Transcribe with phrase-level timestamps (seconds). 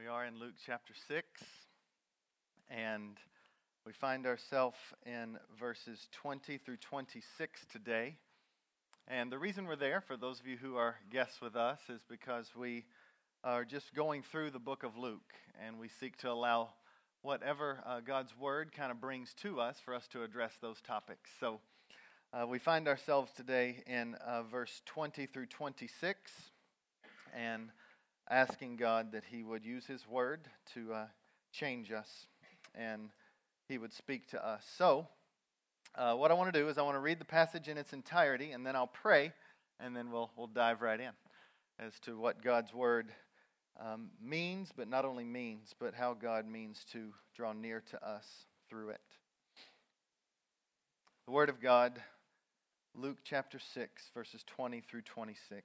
[0.00, 1.26] We are in Luke chapter 6,
[2.70, 3.18] and
[3.84, 8.16] we find ourselves in verses 20 through 26 today.
[9.08, 12.00] And the reason we're there, for those of you who are guests with us, is
[12.08, 12.86] because we
[13.44, 16.70] are just going through the book of Luke, and we seek to allow
[17.20, 21.28] whatever uh, God's word kind of brings to us for us to address those topics.
[21.40, 21.60] So
[22.32, 26.32] uh, we find ourselves today in uh, verse 20 through 26,
[27.36, 27.70] and
[28.30, 30.40] asking God that He would use His word
[30.74, 31.04] to uh,
[31.52, 32.26] change us
[32.74, 33.10] and
[33.68, 34.64] He would speak to us.
[34.76, 35.08] So,
[35.96, 37.92] uh, what I want to do is I want to read the passage in its
[37.92, 39.32] entirety, and then I'll pray,
[39.80, 41.10] and then we'll, we'll dive right in
[41.80, 43.10] as to what God's word
[43.80, 48.26] um, means, but not only means, but how God means to draw near to us
[48.68, 49.00] through it.
[51.26, 52.00] The Word of God,
[52.94, 55.64] Luke chapter 6, verses 20 through 26.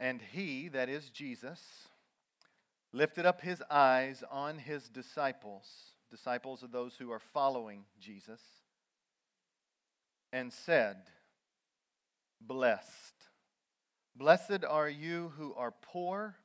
[0.00, 1.60] And he, that is Jesus,
[2.90, 5.66] lifted up his eyes on his disciples.
[6.10, 8.40] Disciples of those who are following Jesus.
[10.32, 10.96] And said,
[12.40, 13.14] Blessed.
[14.16, 16.36] Blessed are you who are poor,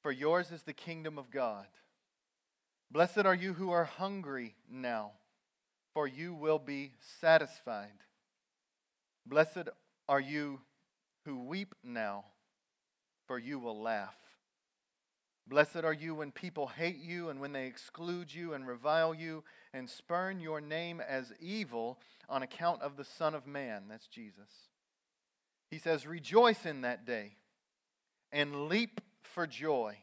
[0.00, 1.66] for yours is the kingdom of God.
[2.92, 5.12] Blessed are you who are hungry now,
[5.92, 8.04] for you will be satisfied.
[9.26, 9.68] Blessed
[10.08, 10.60] are you
[11.24, 12.24] who weep now
[13.28, 14.16] for you will laugh.
[15.46, 19.44] Blessed are you when people hate you and when they exclude you and revile you
[19.72, 23.84] and spurn your name as evil on account of the Son of Man.
[23.88, 24.50] That's Jesus.
[25.70, 27.36] He says, Rejoice in that day
[28.32, 29.96] and leap for joy,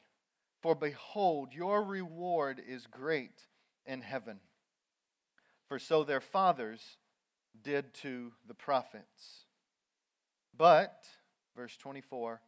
[0.61, 3.41] for behold, your reward is great
[3.85, 4.39] in heaven.
[5.67, 6.97] For so their fathers
[7.63, 9.45] did to the prophets.
[10.57, 11.05] But,
[11.55, 12.41] verse 24,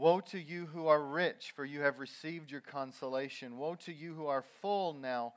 [0.00, 3.58] Woe to you who are rich, for you have received your consolation.
[3.58, 5.34] Woe to you who are full now,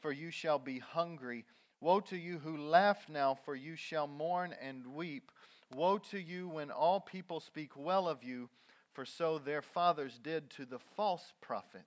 [0.00, 1.44] for you shall be hungry.
[1.82, 5.30] Woe to you who laugh now, for you shall mourn and weep.
[5.74, 8.48] Woe to you when all people speak well of you,
[8.94, 11.84] for so their fathers did to the false prophets.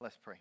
[0.00, 0.38] Let's pray.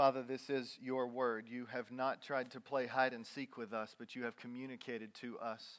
[0.00, 1.44] Father, this is your word.
[1.46, 5.12] You have not tried to play hide and seek with us, but you have communicated
[5.16, 5.78] to us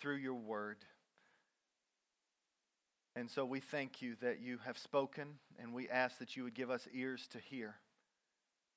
[0.00, 0.78] through your word.
[3.14, 6.54] And so we thank you that you have spoken, and we ask that you would
[6.54, 7.76] give us ears to hear.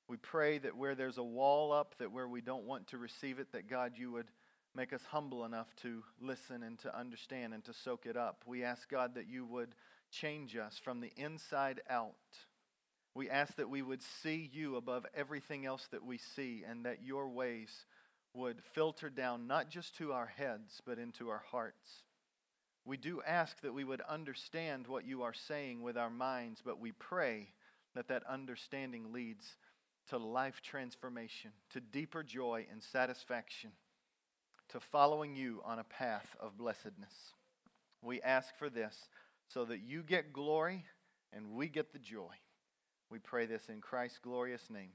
[0.06, 3.40] We pray that where there's a wall up, that where we don't want to receive
[3.40, 4.28] it, that God, you would
[4.76, 8.44] make us humble enough to listen and to understand and to soak it up.
[8.46, 9.74] We ask, God, that you would
[10.12, 12.14] change us from the inside out
[13.14, 17.04] we ask that we would see you above everything else that we see and that
[17.04, 17.86] your ways
[18.34, 22.02] would filter down not just to our heads, but into our hearts.
[22.84, 26.80] We do ask that we would understand what you are saying with our minds, but
[26.80, 27.48] we pray
[27.94, 29.56] that that understanding leads
[30.10, 33.70] to life transformation, to deeper joy and satisfaction,
[34.70, 37.14] to following you on a path of blessedness.
[38.02, 39.08] We ask for this
[39.48, 40.84] so that you get glory
[41.32, 42.34] and we get the joy.
[43.10, 44.90] We pray this in Christ's glorious name.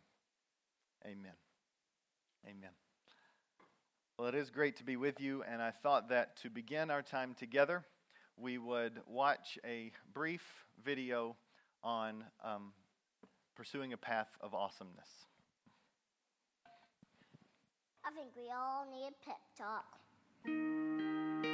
[1.06, 1.38] Amen.
[2.46, 2.72] Amen.
[4.18, 7.02] Well, it is great to be with you, and I thought that to begin our
[7.02, 7.86] time together,
[8.36, 10.42] we would watch a brief
[10.84, 11.38] video
[11.84, 12.74] on um,
[13.56, 15.08] pursuing a path of awesomeness.
[18.06, 21.49] I think we all need a pep talk.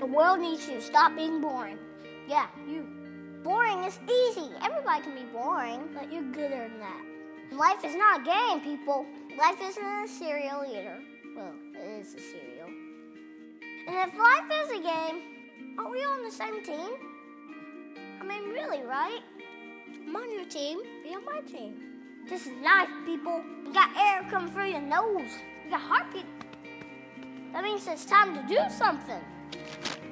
[0.00, 1.78] The world needs you stop being boring.
[2.26, 2.86] Yeah, you.
[3.42, 4.48] Boring is easy.
[4.62, 7.04] Everybody can be boring, but you're gooder than that.
[7.52, 9.04] Life is not a game, people.
[9.36, 11.02] Life isn't a cereal either.
[11.36, 12.68] Well, it is a cereal.
[13.88, 16.90] And if life is a game, aren't we on the same team?
[18.20, 19.20] I mean, really, right?
[20.06, 20.80] I'm on your team.
[21.02, 21.74] Be on my team.
[22.26, 23.42] This is life, people.
[23.66, 25.30] You got air coming through your nose.
[25.64, 26.24] You got heartbeat.
[27.52, 29.20] That means it's time to do something.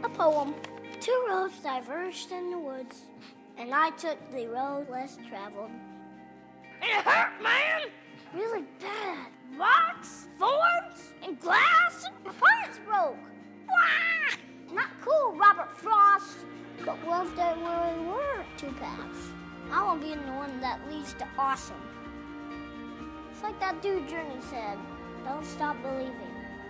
[0.04, 0.54] A poem.
[1.00, 3.02] Two roads diverged in the woods,
[3.56, 5.70] and I took the road less traveled.
[6.80, 7.82] It hurt, man!
[8.32, 9.26] Really bad.
[9.56, 12.06] Rocks, thorns, and glass.
[12.24, 13.16] My parts broke.
[13.68, 14.36] Wah!
[14.72, 16.38] Not cool, Robert Frost.
[16.84, 19.32] But what if there really were two paths?
[19.72, 21.82] I want to be in the one that leads to awesome.
[23.32, 24.78] It's like that dude Journey said,
[25.24, 26.14] don't stop believing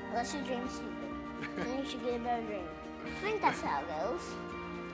[0.08, 1.56] unless you dream stupid.
[1.58, 2.64] then you should get a better dream.
[3.06, 4.22] I think that's how it goes.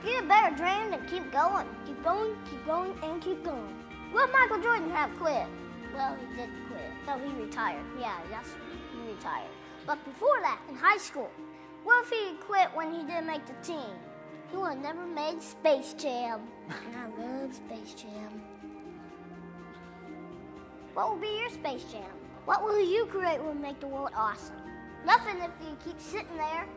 [0.03, 1.67] Get a better dream and keep going.
[1.85, 3.73] Keep going, keep going, and keep going.
[4.13, 5.47] Will Michael Jordan have quit?
[5.93, 6.91] Well, he did quit.
[7.07, 7.83] No, he retired.
[7.99, 8.49] Yeah, that's
[8.93, 9.49] he retired.
[9.85, 11.29] But before that, in high school,
[11.83, 13.95] what if he quit when he didn't make the team?
[14.51, 16.41] He would have never made Space Jam.
[16.69, 18.41] and I love Space Jam.
[20.93, 22.03] What will be your Space Jam?
[22.45, 24.55] What will you create will make the world awesome?
[25.05, 26.67] Nothing if you keep sitting there.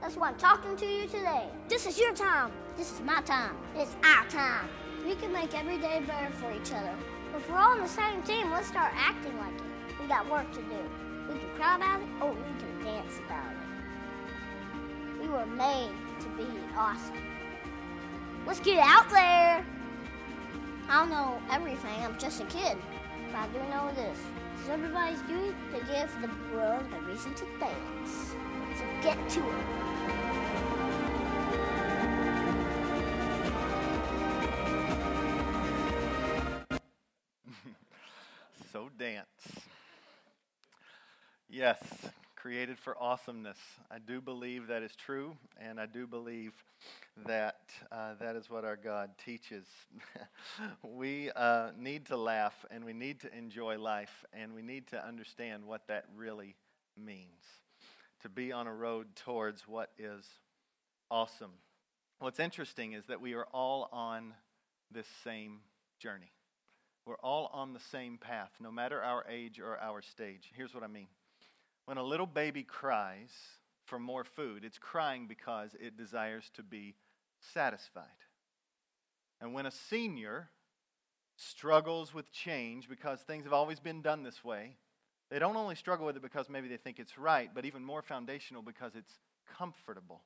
[0.00, 1.46] That's why I'm talking to you today.
[1.68, 2.50] This is your time.
[2.76, 3.54] This is my time.
[3.76, 4.68] It's our time.
[5.06, 6.94] We can make every day better for each other.
[7.36, 10.00] If we're all on the same team, let's start acting like it.
[10.00, 10.78] We got work to do.
[11.28, 15.20] We can cry about it, or we can dance about it.
[15.20, 16.46] We were made to be
[16.76, 17.14] awesome.
[18.46, 19.64] Let's get out there.
[20.88, 22.02] I don't know everything.
[22.02, 22.78] I'm just a kid.
[23.30, 24.18] But I do know this.
[24.58, 28.34] It's everybody's duty to give the world a reason to dance.
[28.76, 29.89] So get to it.
[38.72, 39.26] So dance.
[41.48, 41.82] Yes,
[42.36, 43.58] created for awesomeness.
[43.90, 46.52] I do believe that is true, and I do believe
[47.26, 47.58] that
[47.90, 49.66] uh, that is what our God teaches.
[50.84, 55.04] we uh, need to laugh, and we need to enjoy life, and we need to
[55.04, 56.54] understand what that really
[56.96, 57.42] means
[58.22, 60.24] to be on a road towards what is
[61.10, 61.52] awesome.
[62.20, 64.34] What's interesting is that we are all on
[64.92, 65.60] this same
[65.98, 66.30] journey.
[67.06, 70.50] We're all on the same path, no matter our age or our stage.
[70.54, 71.08] Here's what I mean.
[71.86, 73.30] When a little baby cries
[73.84, 76.94] for more food, it's crying because it desires to be
[77.40, 78.04] satisfied.
[79.40, 80.50] And when a senior
[81.36, 84.76] struggles with change because things have always been done this way,
[85.30, 88.02] they don't only struggle with it because maybe they think it's right, but even more
[88.02, 89.18] foundational because it's
[89.56, 90.22] comfortable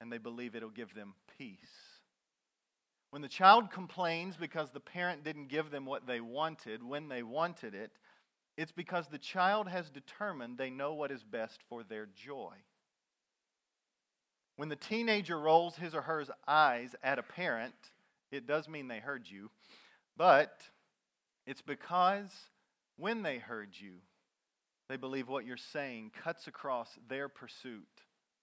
[0.00, 1.93] and they believe it'll give them peace.
[3.14, 7.22] When the child complains because the parent didn't give them what they wanted when they
[7.22, 7.92] wanted it,
[8.56, 12.54] it's because the child has determined they know what is best for their joy.
[14.56, 17.76] When the teenager rolls his or her eyes at a parent,
[18.32, 19.48] it does mean they heard you,
[20.16, 20.62] but
[21.46, 22.32] it's because
[22.96, 23.98] when they heard you,
[24.88, 27.86] they believe what you're saying cuts across their pursuit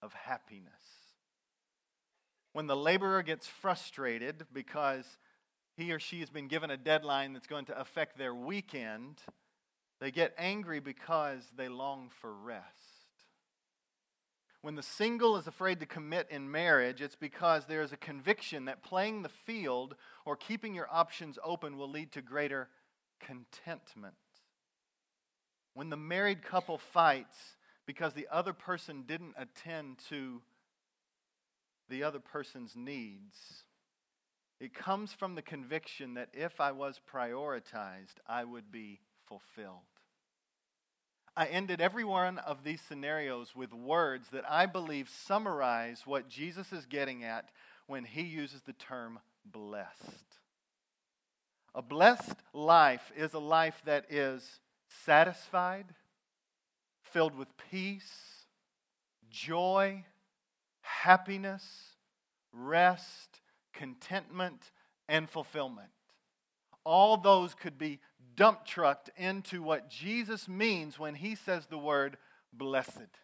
[0.00, 1.01] of happiness.
[2.52, 5.06] When the laborer gets frustrated because
[5.76, 9.20] he or she has been given a deadline that's going to affect their weekend,
[10.00, 12.66] they get angry because they long for rest.
[14.60, 18.66] When the single is afraid to commit in marriage, it's because there is a conviction
[18.66, 22.68] that playing the field or keeping your options open will lead to greater
[23.18, 24.14] contentment.
[25.74, 27.56] When the married couple fights
[27.86, 30.42] because the other person didn't attend to
[31.92, 33.64] the other person's needs,
[34.58, 39.80] it comes from the conviction that if I was prioritized, I would be fulfilled.
[41.36, 46.72] I ended every one of these scenarios with words that I believe summarize what Jesus
[46.72, 47.50] is getting at
[47.86, 50.38] when he uses the term blessed.
[51.74, 54.60] A blessed life is a life that is
[55.04, 55.86] satisfied,
[57.02, 58.44] filled with peace,
[59.30, 60.04] joy,
[61.02, 61.64] happiness,
[62.52, 63.40] rest,
[63.72, 64.70] contentment,
[65.08, 65.88] and fulfillment.
[66.84, 68.00] All those could be
[68.36, 72.16] dump trucked into what Jesus means when he says the word
[72.52, 73.18] blessed.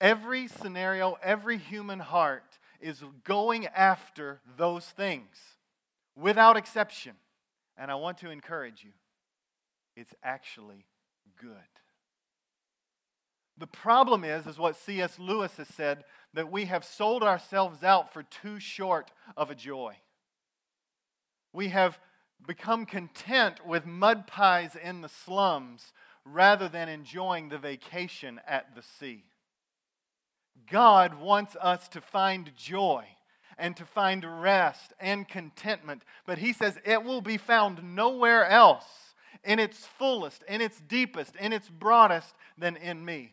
[0.00, 5.36] Every scenario, every human heart is going after those things
[6.14, 7.12] without exception.
[7.78, 8.92] And I want to encourage you
[9.96, 10.86] it's actually
[11.40, 11.56] good.
[13.58, 15.18] The problem is, is what C.S.
[15.18, 19.96] Lewis has said, that we have sold ourselves out for too short of a joy.
[21.52, 21.98] We have
[22.46, 25.92] become content with mud pies in the slums
[26.24, 29.24] rather than enjoying the vacation at the sea.
[30.70, 33.06] God wants us to find joy
[33.56, 38.84] and to find rest and contentment, but He says it will be found nowhere else
[39.44, 43.32] in its fullest, in its deepest, in its broadest than in me.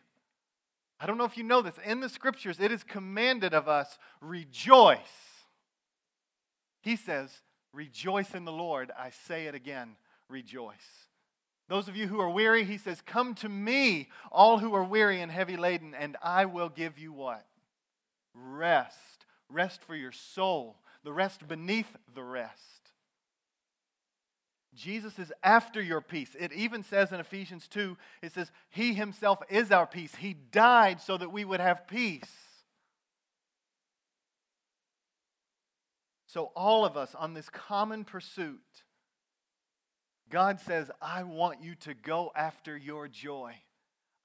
[1.04, 1.76] I don't know if you know this.
[1.86, 4.98] In the scriptures, it is commanded of us rejoice.
[6.80, 7.30] He says,
[7.74, 8.90] Rejoice in the Lord.
[8.98, 9.98] I say it again,
[10.30, 11.10] rejoice.
[11.68, 15.20] Those of you who are weary, he says, Come to me, all who are weary
[15.20, 17.46] and heavy laden, and I will give you what?
[18.34, 19.26] Rest.
[19.50, 22.73] Rest for your soul, the rest beneath the rest.
[24.76, 26.36] Jesus is after your peace.
[26.40, 30.16] It even says in Ephesians 2, it says, He Himself is our peace.
[30.16, 32.32] He died so that we would have peace.
[36.28, 38.60] So, all of us on this common pursuit,
[40.32, 43.54] God says, I want you to go after your joy.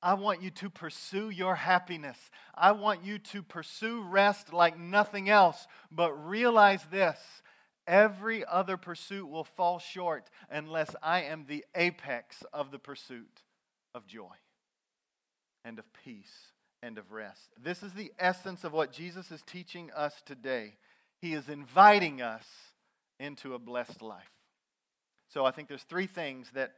[0.01, 2.17] I want you to pursue your happiness.
[2.55, 5.67] I want you to pursue rest like nothing else.
[5.91, 7.19] But realize this
[7.89, 13.43] every other pursuit will fall short unless I am the apex of the pursuit
[13.95, 14.37] of joy
[15.65, 16.53] and of peace
[16.83, 17.51] and of rest.
[17.61, 20.77] This is the essence of what Jesus is teaching us today.
[21.21, 22.45] He is inviting us
[23.19, 24.31] into a blessed life.
[25.29, 26.73] So I think there's three things that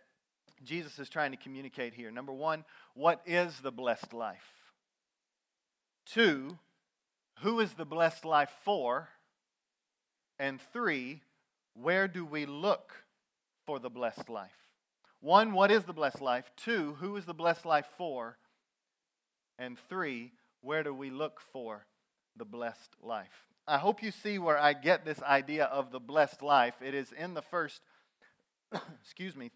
[0.65, 2.11] Jesus is trying to communicate here.
[2.11, 2.65] Number one,
[2.95, 4.39] what is the blessed life?
[6.07, 6.59] Two,
[7.41, 9.09] who is the blessed life for?
[10.41, 11.21] And three,
[11.75, 12.95] where do we look
[13.67, 14.57] for the blessed life?
[15.21, 16.51] One, what is the blessed life?
[16.57, 18.39] Two, who is the blessed life for?
[19.59, 20.33] And three,
[20.63, 21.85] where do we look for
[22.37, 23.49] the blessed life?
[23.69, 26.75] I hope you see where I get this idea of the blessed life.
[26.81, 27.83] It is in the first,
[29.03, 29.51] excuse me,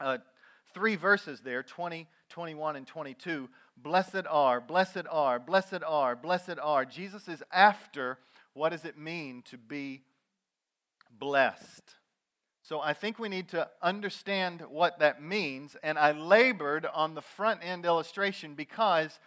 [0.00, 0.18] uh,
[0.74, 3.48] three verses there 20, 21, and 22.
[3.76, 6.84] Blessed are, blessed are, blessed are, blessed are.
[6.84, 8.18] Jesus is after
[8.52, 10.02] what does it mean to be
[11.10, 11.94] blessed.
[12.62, 15.76] So I think we need to understand what that means.
[15.82, 19.18] And I labored on the front end illustration because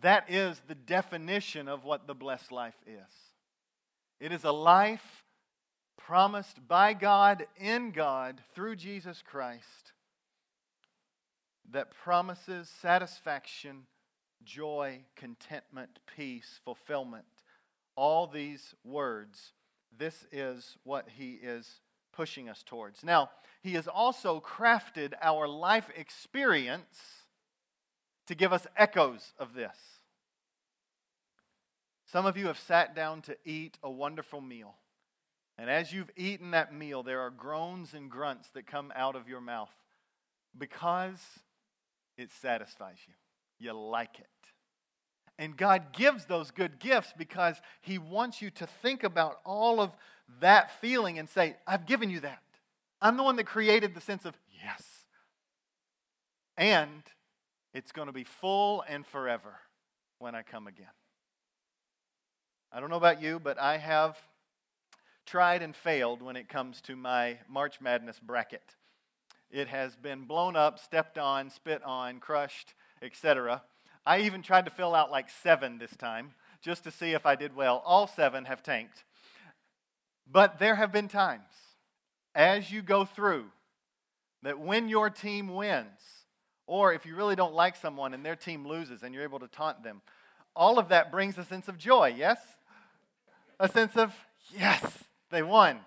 [0.00, 3.14] that is the definition of what the blessed life is.
[4.20, 5.24] It is a life
[5.96, 9.92] promised by God in God through Jesus Christ
[11.70, 13.86] that promises satisfaction,
[14.44, 17.24] joy, contentment, peace, fulfillment.
[17.96, 19.52] All these words,
[19.98, 21.80] this is what he is
[22.12, 23.04] pushing us towards.
[23.04, 23.30] Now,
[23.62, 27.24] he has also crafted our life experience
[28.26, 29.76] to give us echoes of this.
[32.06, 34.74] Some of you have sat down to eat a wonderful meal.
[35.56, 39.28] And as you've eaten that meal, there are groans and grunts that come out of
[39.28, 39.72] your mouth
[40.56, 41.20] because
[42.16, 43.14] it satisfies you.
[43.58, 44.26] You like it.
[45.38, 49.92] And God gives those good gifts because He wants you to think about all of
[50.40, 52.42] that feeling and say, I've given you that.
[53.00, 54.84] I'm the one that created the sense of yes.
[56.56, 57.02] And
[57.74, 59.58] it's going to be full and forever
[60.18, 60.86] when I come again.
[62.70, 64.16] I don't know about you, but I have
[65.26, 68.76] tried and failed when it comes to my March Madness bracket.
[69.50, 73.62] It has been blown up, stepped on, spit on, crushed, etc.
[74.04, 77.34] I even tried to fill out like seven this time just to see if I
[77.34, 77.82] did well.
[77.84, 79.04] All seven have tanked.
[80.30, 81.42] But there have been times
[82.34, 83.46] as you go through
[84.42, 86.00] that when your team wins,
[86.66, 89.48] or if you really don't like someone and their team loses and you're able to
[89.48, 90.00] taunt them,
[90.54, 92.38] all of that brings a sense of joy, yes?
[93.60, 94.14] A sense of,
[94.56, 94.84] yes,
[95.30, 95.80] they won.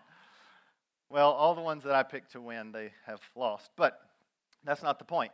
[1.09, 3.69] Well, all the ones that I picked to win, they have lost.
[3.75, 3.99] But
[4.63, 5.31] that's not the point.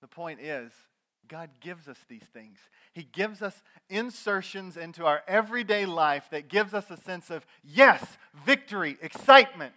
[0.00, 0.72] The point is,
[1.30, 2.58] God gives us these things.
[2.92, 8.18] He gives us insertions into our everyday life that gives us a sense of, yes,
[8.44, 9.72] victory, excitement.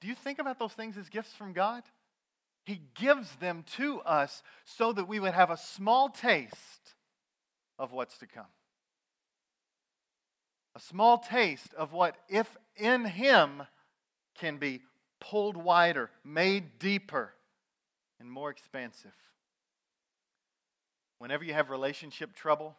[0.00, 1.82] Do you think about those things as gifts from God?
[2.64, 6.94] He gives them to us so that we would have a small taste
[7.78, 8.46] of what's to come.
[10.74, 13.62] A small taste of what, if in Him,
[14.34, 14.80] can be
[15.20, 17.34] pulled wider, made deeper,
[18.18, 19.12] and more expansive.
[21.18, 22.76] Whenever you have relationship trouble,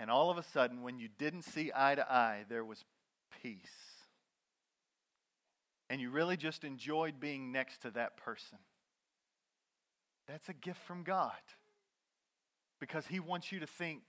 [0.00, 2.84] and all of a sudden, when you didn't see eye to eye, there was
[3.42, 3.56] peace.
[5.90, 8.58] And you really just enjoyed being next to that person.
[10.28, 11.32] That's a gift from God.
[12.78, 14.02] Because He wants you to think,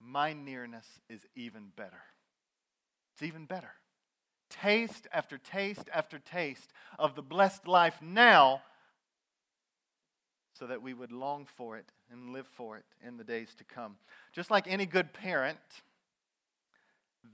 [0.00, 2.02] my nearness is even better.
[3.14, 3.70] It's even better.
[4.50, 8.60] Taste after taste after taste of the blessed life now
[10.54, 13.64] so that we would long for it and live for it in the days to
[13.64, 13.96] come.
[14.32, 15.58] Just like any good parent,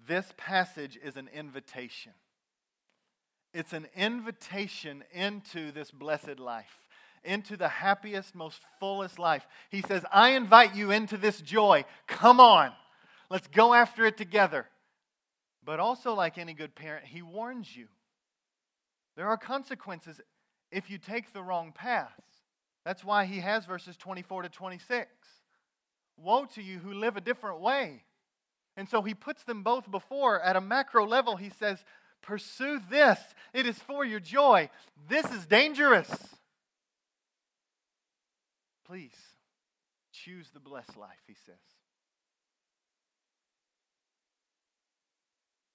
[0.09, 2.13] this passage is an invitation.
[3.53, 6.87] It's an invitation into this blessed life,
[7.23, 9.47] into the happiest, most fullest life.
[9.71, 11.85] He says, I invite you into this joy.
[12.07, 12.73] Come on,
[13.29, 14.67] let's go after it together.
[15.63, 17.89] But also, like any good parent, he warns you.
[19.17, 20.21] There are consequences
[20.73, 22.19] if you take the wrong path.
[22.85, 25.09] That's why he has verses 24 to 26.
[26.17, 28.05] Woe to you who live a different way.
[28.77, 31.37] And so he puts them both before at a macro level.
[31.37, 31.85] He says,
[32.23, 33.19] Pursue this,
[33.55, 34.69] it is for your joy.
[35.09, 36.11] This is dangerous.
[38.87, 39.17] Please
[40.13, 41.55] choose the blessed life, he says.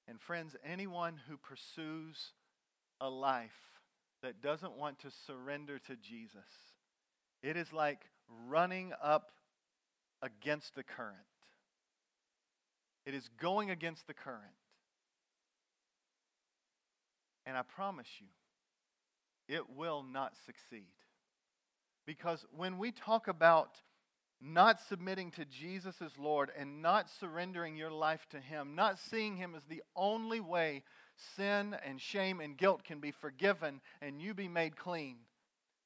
[0.08, 2.34] And friends, anyone who pursues
[3.02, 3.82] a life
[4.22, 6.75] that doesn't want to surrender to Jesus,
[7.46, 8.00] it is like
[8.48, 9.32] running up
[10.24, 11.16] against the current.
[13.06, 14.42] It is going against the current.
[17.46, 18.28] And I promise you,
[19.48, 20.88] it will not succeed.
[22.08, 23.78] Because when we talk about
[24.42, 29.38] not submitting to Jesus as Lord and not surrendering your life to Him, not seeing
[29.38, 30.82] Him as the only way
[31.36, 35.18] sin and shame and guilt can be forgiven and you be made clean,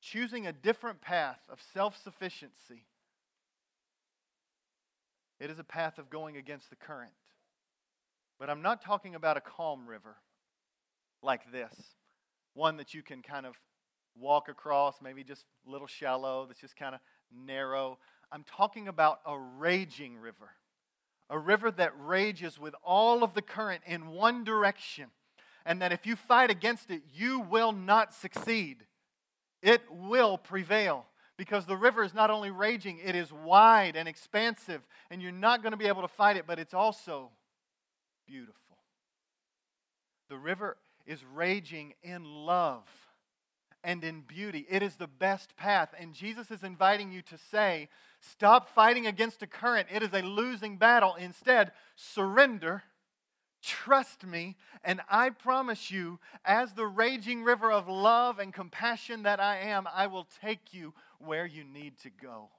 [0.02, 2.86] choosing a different path of self sufficiency,
[5.40, 7.12] it is a path of going against the current.
[8.40, 10.16] But I'm not talking about a calm river
[11.22, 11.74] like this,
[12.54, 13.56] one that you can kind of
[14.18, 17.02] walk across, maybe just a little shallow, that's just kind of
[17.46, 17.98] narrow.
[18.32, 20.52] I'm talking about a raging river,
[21.30, 25.08] a river that rages with all of the current in one direction,
[25.66, 28.86] and that if you fight against it, you will not succeed.
[29.62, 31.06] It will prevail
[31.38, 35.62] because the river is not only raging, it is wide and expansive, and you're not
[35.62, 37.30] going to be able to fight it, but it's also
[38.28, 38.56] beautiful.
[40.30, 42.84] The river is raging in love
[43.84, 44.66] and in beauty.
[44.70, 45.90] It is the best path.
[46.00, 47.90] And Jesus is inviting you to say,
[48.20, 49.88] stop fighting against a current.
[49.92, 51.16] It is a losing battle.
[51.16, 52.84] Instead, surrender,
[53.62, 59.40] trust me, and I promise you, as the raging river of love and compassion that
[59.40, 62.50] I am, I will take you where you need to go.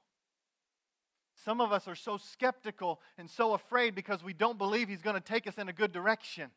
[1.44, 5.14] Some of us are so skeptical and so afraid because we don't believe He's going
[5.14, 6.50] to take us in a good direction.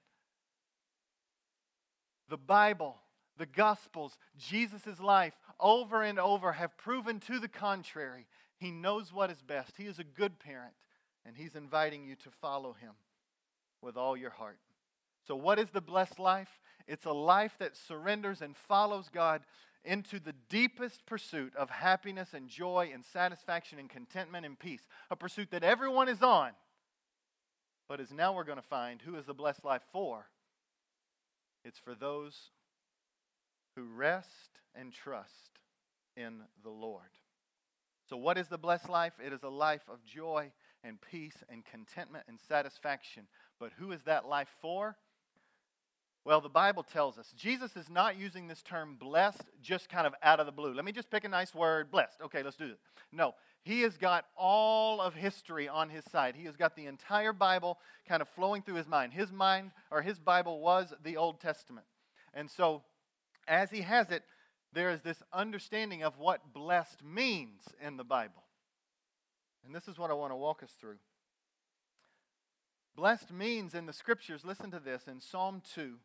[2.29, 2.97] The Bible,
[3.37, 8.25] the Gospels, Jesus' life, over and over have proven to the contrary.
[8.57, 9.77] He knows what is best.
[9.77, 10.73] He is a good parent,
[11.25, 12.91] and He's inviting you to follow Him
[13.83, 14.59] with all your heart.
[15.27, 16.59] So, what is the blessed life?
[16.87, 19.41] It's a life that surrenders and follows God
[19.85, 24.81] into the deepest pursuit of happiness and joy and satisfaction and contentment and peace.
[25.11, 26.51] A pursuit that everyone is on,
[27.87, 30.27] but as now we're going to find who is the blessed life for.
[31.65, 32.51] It's for those
[33.75, 35.59] who rest and trust
[36.15, 37.01] in the Lord.
[38.09, 39.13] So, what is the blessed life?
[39.25, 40.51] It is a life of joy
[40.83, 43.27] and peace and contentment and satisfaction.
[43.63, 44.97] But who is that life for?
[46.25, 50.13] Well, the Bible tells us Jesus is not using this term blessed just kind of
[50.21, 50.73] out of the blue.
[50.73, 52.19] Let me just pick a nice word, blessed.
[52.25, 52.79] Okay, let's do it.
[53.13, 56.35] No, he has got all of history on his side.
[56.35, 59.13] He has got the entire Bible kind of flowing through his mind.
[59.13, 61.85] His mind or his Bible was the Old Testament.
[62.33, 62.81] And so,
[63.47, 64.23] as he has it,
[64.73, 68.43] there is this understanding of what blessed means in the Bible.
[69.65, 70.97] And this is what I want to walk us through.
[72.95, 75.95] Blessed means in the scriptures, listen to this, in Psalm 2,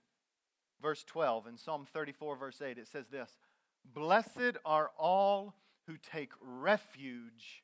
[0.80, 3.30] verse 12, in Psalm 34, verse 8, it says this
[3.84, 5.54] Blessed are all
[5.86, 7.62] who take refuge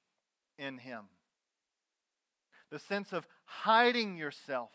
[0.59, 1.05] in him.
[2.71, 4.71] The sense of hiding yourself.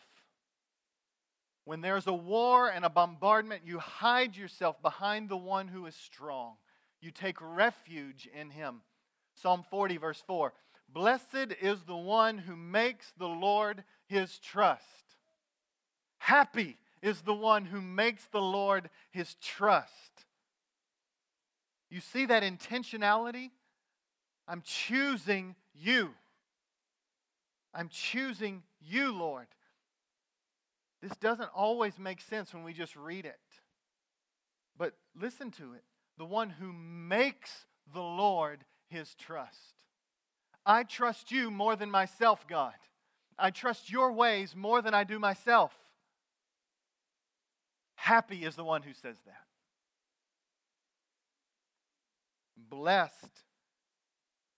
[1.64, 5.94] When there's a war and a bombardment, you hide yourself behind the one who is
[5.94, 6.54] strong.
[7.00, 8.80] You take refuge in him.
[9.34, 10.52] Psalm 40, verse 4
[10.92, 14.84] Blessed is the one who makes the Lord his trust.
[16.18, 20.26] Happy is the one who makes the Lord his trust.
[21.90, 23.50] You see that intentionality?
[24.46, 26.10] I'm choosing you.
[27.72, 29.46] I'm choosing you, Lord.
[31.00, 33.38] This doesn't always make sense when we just read it.
[34.76, 35.84] But listen to it
[36.18, 39.79] the one who makes the Lord his trust.
[40.64, 42.74] I trust you more than myself, God.
[43.38, 45.72] I trust your ways more than I do myself.
[47.94, 49.44] Happy is the one who says that.
[52.56, 53.44] Blessed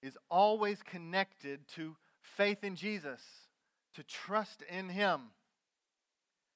[0.02, 3.20] is always connected to faith in Jesus,
[3.94, 5.30] to trust in Him.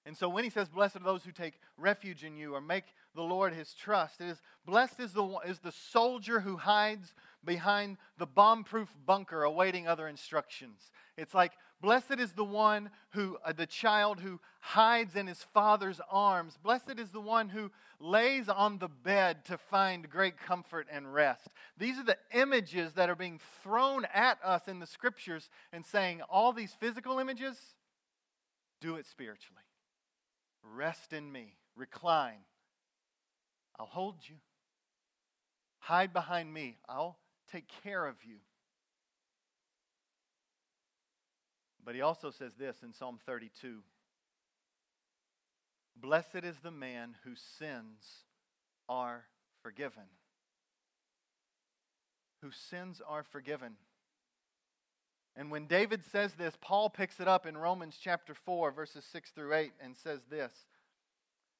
[0.06, 2.84] And so when he says, Blessed are those who take refuge in you or make
[3.16, 7.12] the Lord his trust, it is blessed is the, is the soldier who hides
[7.46, 10.90] behind the bomb proof bunker awaiting other instructions.
[11.16, 16.00] It's like Blessed is the one who, uh, the child who hides in his father's
[16.10, 16.58] arms.
[16.62, 21.48] Blessed is the one who lays on the bed to find great comfort and rest.
[21.76, 26.22] These are the images that are being thrown at us in the scriptures and saying,
[26.30, 27.58] all these physical images,
[28.80, 29.62] do it spiritually.
[30.62, 32.44] Rest in me, recline.
[33.78, 34.36] I'll hold you.
[35.80, 36.78] Hide behind me.
[36.88, 37.18] I'll
[37.50, 38.36] take care of you.
[41.84, 43.78] But he also says this in Psalm 32
[45.98, 48.24] Blessed is the man whose sins
[48.88, 49.24] are
[49.62, 50.02] forgiven.
[52.42, 53.76] Whose sins are forgiven.
[55.36, 59.30] And when David says this, Paul picks it up in Romans chapter 4, verses 6
[59.30, 60.52] through 8, and says this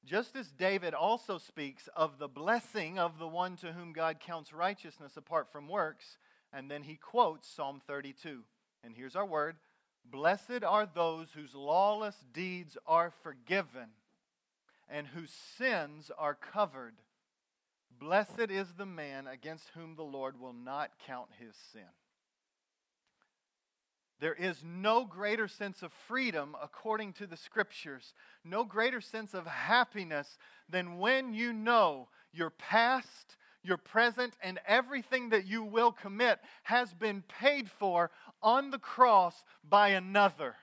[0.05, 4.53] Just as David also speaks of the blessing of the one to whom God counts
[4.53, 6.17] righteousness apart from works,
[6.53, 8.43] and then he quotes Psalm 32.
[8.83, 9.57] And here's our word
[10.05, 13.89] Blessed are those whose lawless deeds are forgiven
[14.89, 16.95] and whose sins are covered.
[17.99, 21.81] Blessed is the man against whom the Lord will not count his sin.
[24.19, 29.45] There is no greater sense of freedom, according to the scriptures, no greater sense of
[29.45, 30.37] happiness
[30.69, 36.93] than when you know your past, your present, and everything that you will commit has
[36.93, 38.09] been paid for
[38.41, 40.55] on the cross by another.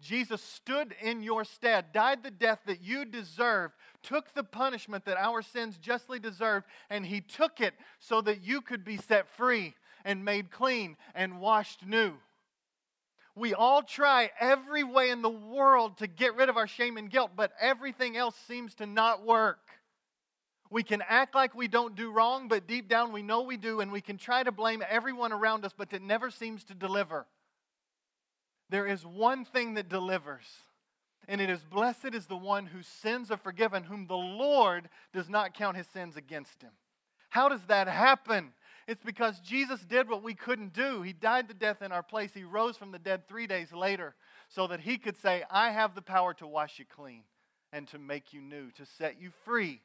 [0.00, 5.16] Jesus stood in your stead, died the death that you deserved, took the punishment that
[5.16, 9.74] our sins justly deserved, and he took it so that you could be set free
[10.04, 12.12] and made clean and washed new.
[13.36, 17.10] We all try every way in the world to get rid of our shame and
[17.10, 19.58] guilt, but everything else seems to not work.
[20.70, 23.80] We can act like we don't do wrong, but deep down we know we do,
[23.80, 27.26] and we can try to blame everyone around us, but it never seems to deliver.
[28.70, 30.46] There is one thing that delivers,
[31.28, 35.28] and it is blessed is the one whose sins are forgiven, whom the Lord does
[35.28, 36.72] not count his sins against him.
[37.30, 38.52] How does that happen?
[38.86, 41.02] It's because Jesus did what we couldn't do.
[41.02, 42.32] He died the death in our place.
[42.34, 44.14] He rose from the dead three days later
[44.48, 47.22] so that he could say, I have the power to wash you clean
[47.72, 49.80] and to make you new, to set you free.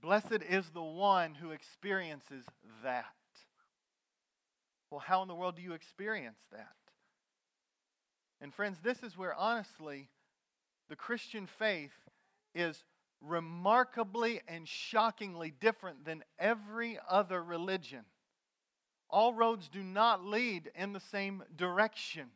[0.00, 2.44] Blessed is the one who experiences
[2.84, 3.06] that.
[4.90, 6.68] Well, how in the world do you experience that?
[8.40, 10.08] And friends, this is where honestly
[10.88, 11.92] the Christian faith
[12.54, 12.84] is
[13.20, 18.04] remarkably and shockingly different than every other religion.
[19.10, 22.28] All roads do not lead in the same direction.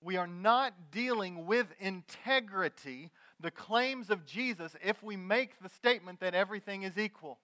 [0.00, 3.10] We are not dealing with integrity,
[3.40, 7.38] the claims of Jesus, if we make the statement that everything is equal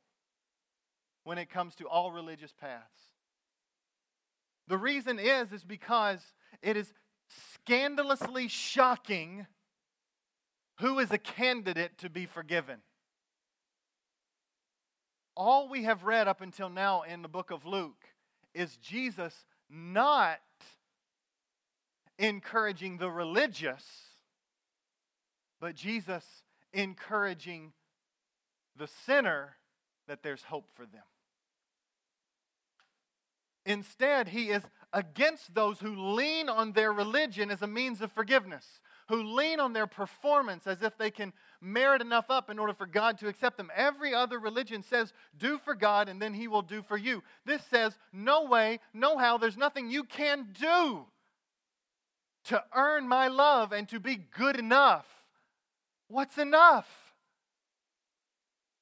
[1.24, 3.00] when it comes to all religious paths.
[4.68, 6.20] The reason is is because
[6.60, 6.92] it is
[7.28, 9.46] scandalously shocking
[10.78, 12.78] who is a candidate to be forgiven.
[15.36, 18.04] All we have read up until now in the book of Luke
[18.54, 20.40] is Jesus not
[22.18, 23.84] encouraging the religious,
[25.60, 26.24] but Jesus
[26.72, 27.72] encouraging
[28.76, 29.56] the sinner
[30.08, 31.02] that there's hope for them.
[33.64, 38.80] Instead, he is against those who lean on their religion as a means of forgiveness,
[39.12, 42.86] who lean on their performance as if they can merit enough up in order for
[42.86, 43.70] God to accept them.
[43.76, 47.22] Every other religion says, do for God and then he will do for you.
[47.44, 51.04] This says, no way, no how, there's nothing you can do
[52.44, 55.06] to earn my love and to be good enough.
[56.08, 56.88] What's enough?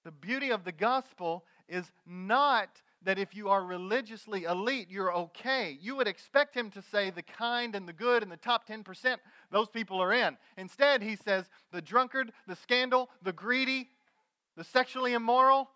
[0.04, 2.68] The beauty of the gospel is not
[3.02, 5.76] that if you are religiously elite, you're okay.
[5.80, 9.16] You would expect him to say the kind and the good and the top 10%,
[9.50, 10.36] those people are in.
[10.56, 13.88] Instead, he says the drunkard, the scandal, the greedy,
[14.56, 15.70] the sexually immoral,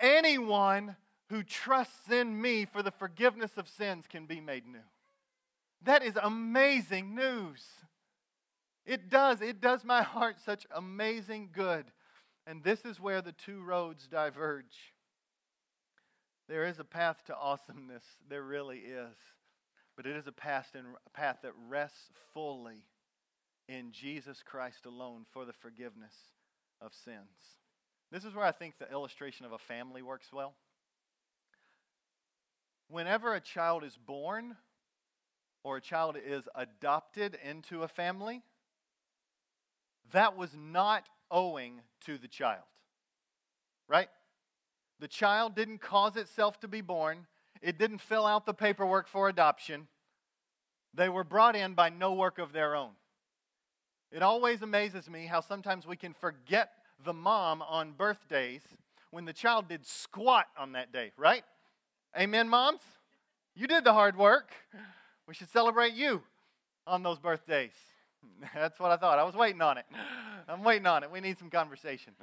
[0.00, 0.96] anyone
[1.28, 4.78] who trusts in me for the forgiveness of sins can be made new.
[5.82, 7.62] That is amazing news.
[8.86, 9.42] It does.
[9.42, 11.84] It does my heart such amazing good.
[12.46, 14.94] And this is where the two roads diverge.
[16.48, 18.02] There is a path to awesomeness.
[18.28, 19.16] There really is.
[19.96, 22.84] But it is a path, in, a path that rests fully
[23.68, 26.14] in Jesus Christ alone for the forgiveness
[26.80, 27.58] of sins.
[28.10, 30.54] This is where I think the illustration of a family works well.
[32.88, 34.56] Whenever a child is born
[35.62, 38.42] or a child is adopted into a family,
[40.12, 42.64] that was not owing to the child.
[43.88, 44.08] Right?
[45.00, 47.26] The child didn't cause itself to be born,
[47.62, 49.88] it didn't fill out the paperwork for adoption.
[50.94, 52.90] They were brought in by no work of their own.
[54.10, 56.70] It always amazes me how sometimes we can forget
[57.04, 58.62] the mom on birthdays
[59.10, 61.44] when the child did squat on that day, right?
[62.18, 62.80] Amen, moms?
[63.54, 64.50] You did the hard work.
[65.26, 66.22] We should celebrate you
[66.86, 67.72] on those birthdays.
[68.54, 69.18] That's what I thought.
[69.18, 69.84] I was waiting on it.
[70.48, 71.10] I'm waiting on it.
[71.10, 72.14] We need some conversation.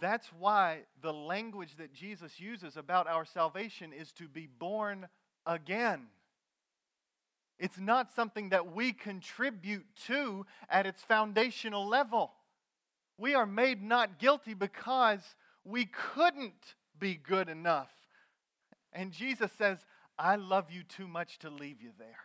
[0.00, 5.08] That's why the language that Jesus uses about our salvation is to be born
[5.46, 6.06] again.
[7.58, 12.32] It's not something that we contribute to at its foundational level.
[13.16, 15.20] We are made not guilty because
[15.64, 17.90] we couldn't be good enough.
[18.92, 19.78] And Jesus says,
[20.18, 22.18] I love you too much to leave you there.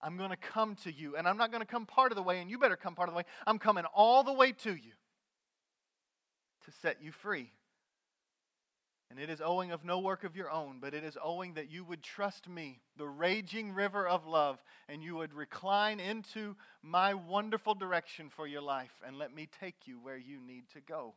[0.00, 2.22] I'm going to come to you, and I'm not going to come part of the
[2.22, 3.24] way, and you better come part of the way.
[3.46, 4.92] I'm coming all the way to you
[6.68, 7.50] to set you free.
[9.10, 11.70] And it is owing of no work of your own, but it is owing that
[11.70, 17.14] you would trust me, the raging river of love, and you would recline into my
[17.14, 21.14] wonderful direction for your life and let me take you where you need to go.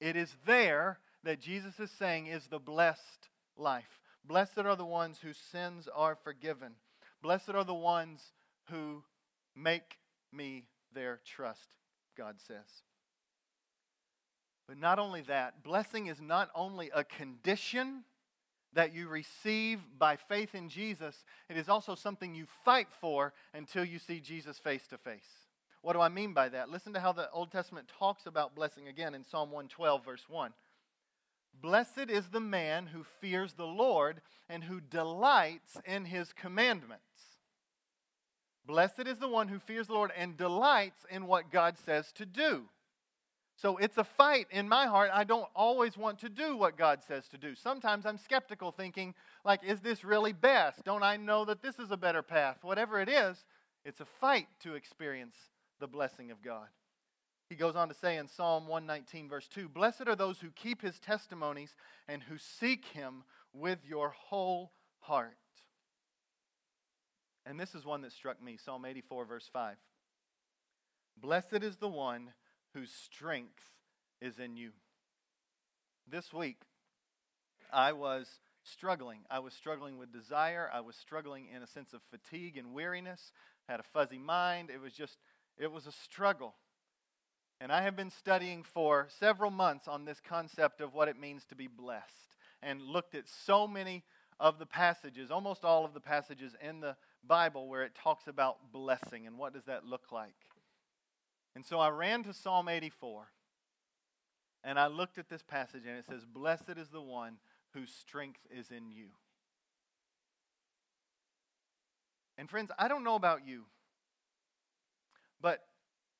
[0.00, 4.00] It is there that Jesus is saying is the blessed life.
[4.22, 6.74] Blessed are the ones whose sins are forgiven.
[7.22, 8.20] Blessed are the ones
[8.68, 9.02] who
[9.56, 9.96] make
[10.30, 11.76] me their trust,
[12.18, 12.82] God says.
[14.72, 18.04] But not only that, blessing is not only a condition
[18.72, 23.84] that you receive by faith in Jesus, it is also something you fight for until
[23.84, 25.28] you see Jesus face to face.
[25.82, 26.70] What do I mean by that?
[26.70, 30.54] Listen to how the Old Testament talks about blessing again in Psalm 112, verse 1.
[31.60, 37.02] Blessed is the man who fears the Lord and who delights in his commandments.
[38.64, 42.24] Blessed is the one who fears the Lord and delights in what God says to
[42.24, 42.70] do.
[43.62, 45.10] So it's a fight in my heart.
[45.14, 47.54] I don't always want to do what God says to do.
[47.54, 50.82] Sometimes I'm skeptical, thinking, like, is this really best?
[50.84, 52.58] Don't I know that this is a better path?
[52.62, 53.44] Whatever it is,
[53.84, 55.36] it's a fight to experience
[55.78, 56.66] the blessing of God.
[57.48, 60.82] He goes on to say in Psalm 119, verse 2 Blessed are those who keep
[60.82, 61.76] his testimonies
[62.08, 63.22] and who seek him
[63.52, 65.36] with your whole heart.
[67.46, 69.76] And this is one that struck me Psalm 84, verse 5.
[71.16, 72.32] Blessed is the one
[72.74, 73.70] whose strength
[74.20, 74.70] is in you.
[76.08, 76.62] This week,
[77.72, 78.28] I was
[78.62, 79.20] struggling.
[79.30, 80.70] I was struggling with desire.
[80.72, 83.32] I was struggling in a sense of fatigue and weariness.
[83.68, 84.70] I had a fuzzy mind.
[84.70, 85.18] It was just,
[85.58, 86.54] it was a struggle.
[87.60, 91.44] And I have been studying for several months on this concept of what it means
[91.46, 94.02] to be blessed and looked at so many
[94.40, 98.72] of the passages, almost all of the passages in the Bible where it talks about
[98.72, 100.34] blessing and what does that look like.
[101.54, 103.28] And so I ran to Psalm 84
[104.64, 107.38] and I looked at this passage and it says, Blessed is the one
[107.74, 109.08] whose strength is in you.
[112.38, 113.64] And friends, I don't know about you,
[115.40, 115.60] but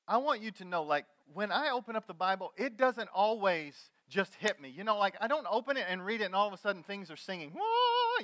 [0.07, 3.75] I want you to know like when I open up the Bible, it doesn't always
[4.09, 4.69] just hit me.
[4.69, 6.83] You know, like I don't open it and read it and all of a sudden
[6.83, 7.53] things are singing.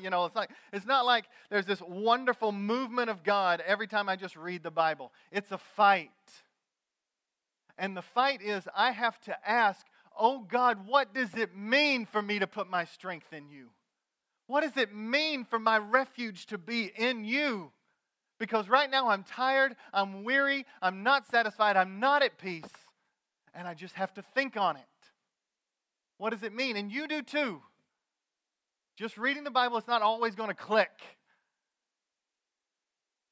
[0.02, 4.08] You know, it's like it's not like there's this wonderful movement of God every time
[4.08, 5.12] I just read the Bible.
[5.32, 6.12] It's a fight.
[7.80, 9.88] And the fight is I have to ask,
[10.20, 13.70] oh God, what does it mean for me to put my strength in you?
[14.48, 17.72] What does it mean for my refuge to be in you?
[18.38, 22.72] Because right now I'm tired, I'm weary, I'm not satisfied, I'm not at peace,
[23.54, 24.84] and I just have to think on it.
[26.18, 26.76] What does it mean?
[26.76, 27.62] And you do too.
[28.98, 30.92] Just reading the Bible is not always going to click.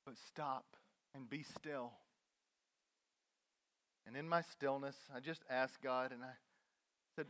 [0.06, 0.66] But stop
[1.14, 1.92] and be still
[4.08, 6.32] and in my stillness, I just asked God and I
[7.16, 7.26] said,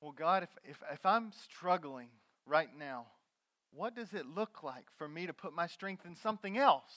[0.00, 2.08] Well, God, if, if, if I'm struggling
[2.46, 3.06] right now,
[3.74, 6.92] what does it look like for me to put my strength in something else?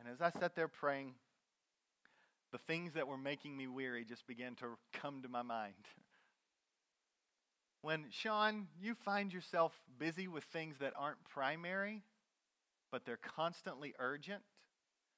[0.00, 1.14] And as I sat there praying,
[2.52, 5.74] the things that were making me weary just began to come to my mind.
[7.82, 12.02] When, Sean, you find yourself busy with things that aren't primary,
[12.90, 14.42] but they're constantly urgent,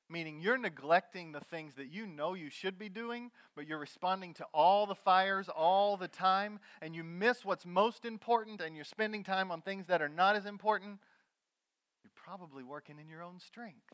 [0.08, 4.34] meaning you're neglecting the things that you know you should be doing, but you're responding
[4.34, 8.84] to all the fires all the time, and you miss what's most important, and you're
[8.84, 10.98] spending time on things that are not as important,
[12.04, 13.92] you're probably working in your own strength.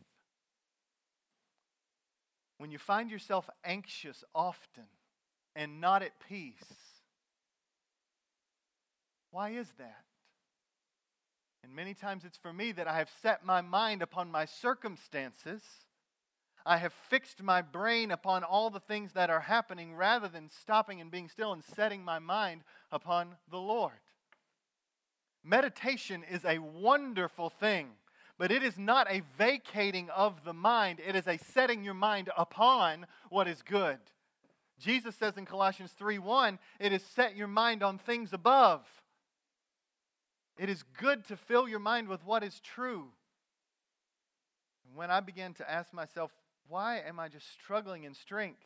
[2.59, 4.87] When you find yourself anxious often
[5.57, 6.55] and not at peace,
[9.31, 10.05] why is that?
[11.65, 15.63] And many times it's for me that I have set my mind upon my circumstances
[16.65, 21.01] I have fixed my brain upon all the things that are happening rather than stopping
[21.01, 23.93] and being still and setting my mind upon the Lord.
[25.45, 27.89] Meditation is a wonderful thing,
[28.39, 32.31] but it is not a vacating of the mind, it is a setting your mind
[32.37, 33.99] upon what is good.
[34.79, 38.87] Jesus says in Colossians 3:1, it is set your mind on things above.
[40.57, 43.13] It is good to fill your mind with what is true.
[44.95, 46.33] When I began to ask myself,
[46.69, 48.63] why am I just struggling in strength?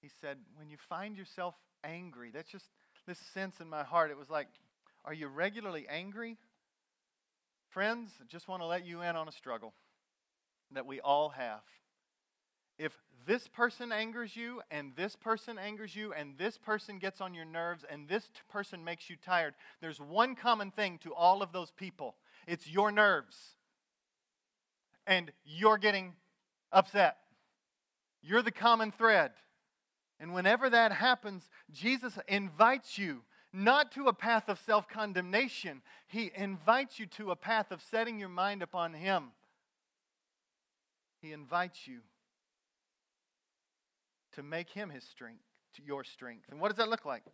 [0.00, 1.54] He said, When you find yourself
[1.84, 2.66] angry, that's just
[3.06, 4.10] this sense in my heart.
[4.10, 4.48] It was like,
[5.04, 6.36] Are you regularly angry?
[7.70, 9.74] Friends, I just want to let you in on a struggle
[10.72, 11.60] that we all have.
[12.78, 12.92] If
[13.26, 17.44] this person angers you, and this person angers you, and this person gets on your
[17.44, 21.52] nerves, and this t- person makes you tired, there's one common thing to all of
[21.52, 23.57] those people it's your nerves.
[25.08, 26.14] And you're getting
[26.70, 27.16] upset.
[28.22, 29.32] You're the common thread.
[30.20, 36.30] And whenever that happens, Jesus invites you not to a path of self condemnation, He
[36.34, 39.32] invites you to a path of setting your mind upon Him.
[41.20, 42.00] He invites you
[44.38, 45.42] to make him his strength,
[45.74, 46.44] to your strength.
[46.48, 47.24] And what does that look like?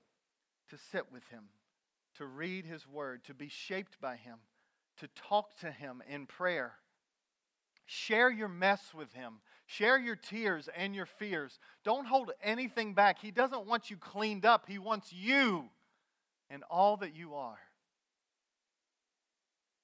[0.71, 1.45] To sit with him,
[2.17, 4.39] to read his word, to be shaped by him,
[5.01, 6.77] to talk to him in prayer.
[7.87, 9.35] Share your mess with him.
[9.67, 11.59] Share your tears and your fears.
[11.85, 13.19] Don't hold anything back.
[13.21, 15.67] He doesn't want you cleaned up, he wants you
[16.51, 17.59] and all that you are.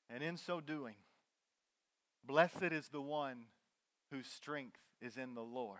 [0.08, 0.96] And in so doing,
[2.24, 3.44] blessed is the one
[4.10, 5.78] whose strength is in the Lord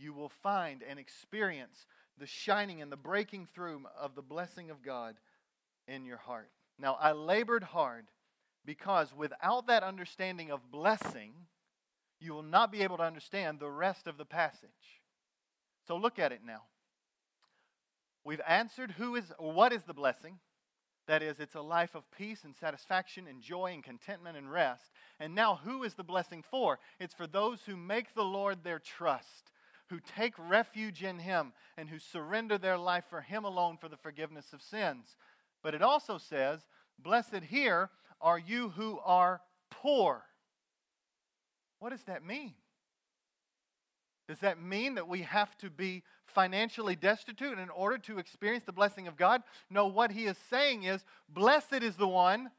[0.00, 1.86] you will find and experience
[2.18, 5.16] the shining and the breaking through of the blessing of God
[5.86, 6.50] in your heart.
[6.78, 8.06] Now, I labored hard
[8.64, 11.32] because without that understanding of blessing,
[12.20, 15.00] you will not be able to understand the rest of the passage.
[15.86, 16.62] So look at it now.
[18.24, 20.38] We've answered who is what is the blessing.
[21.06, 24.92] That is, it's a life of peace and satisfaction and joy and contentment and rest.
[25.18, 26.78] And now, who is the blessing for?
[27.00, 29.50] It's for those who make the Lord their trust,
[29.88, 33.96] who take refuge in Him and who surrender their life for Him alone for the
[33.96, 35.16] forgiveness of sins.
[35.64, 36.60] But it also says,
[37.02, 40.22] Blessed here are you who are poor.
[41.78, 42.54] What does that mean?
[44.28, 48.72] Does that mean that we have to be financially destitute in order to experience the
[48.72, 49.42] blessing of God?
[49.68, 52.50] No, what he is saying is, Blessed is the one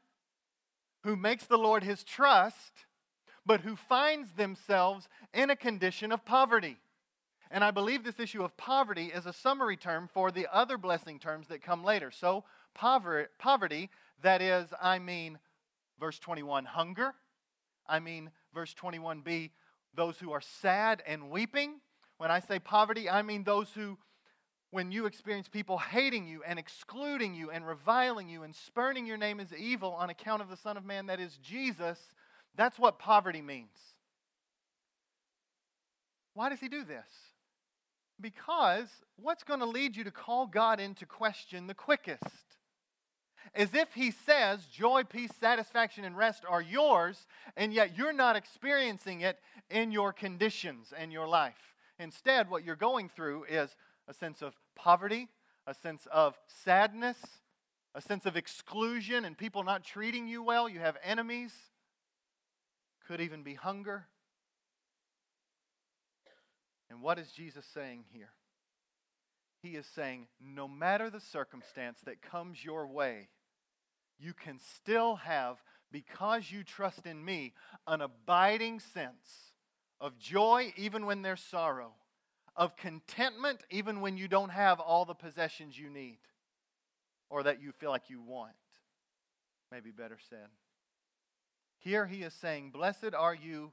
[1.04, 2.84] who makes the Lord his trust,
[3.46, 6.76] but who finds themselves in a condition of poverty.
[7.50, 11.18] And I believe this issue of poverty is a summary term for the other blessing
[11.18, 12.10] terms that come later.
[12.10, 12.44] So,
[12.74, 13.90] poverty,
[14.22, 15.38] that is, I mean,
[16.02, 17.14] verse 21, hunger.
[17.88, 19.50] I mean, verse 21b,
[19.94, 21.76] those who are sad and weeping.
[22.18, 23.96] When I say poverty, I mean those who,
[24.72, 29.16] when you experience people hating you and excluding you and reviling you and spurning your
[29.16, 32.00] name as evil on account of the Son of Man that is Jesus,
[32.56, 33.78] that's what poverty means.
[36.34, 37.06] Why does he do this?
[38.20, 42.51] Because what's going to lead you to call God into question the quickest?
[43.54, 47.26] As if He says joy, peace, satisfaction, and rest are yours,
[47.56, 49.38] and yet you're not experiencing it
[49.70, 51.74] in your conditions and your life.
[51.98, 53.76] Instead, what you're going through is
[54.08, 55.28] a sense of poverty,
[55.66, 57.18] a sense of sadness,
[57.94, 60.68] a sense of exclusion, and people not treating you well.
[60.68, 61.52] You have enemies,
[63.06, 64.06] could even be hunger.
[66.90, 68.30] And what is Jesus saying here?
[69.62, 73.28] He is saying, no matter the circumstance that comes your way,
[74.18, 77.54] you can still have, because you trust in me,
[77.86, 79.52] an abiding sense
[80.00, 81.92] of joy even when there's sorrow,
[82.56, 86.18] of contentment even when you don't have all the possessions you need
[87.30, 88.52] or that you feel like you want.
[89.70, 90.48] Maybe better said.
[91.78, 93.72] Here he is saying, Blessed are you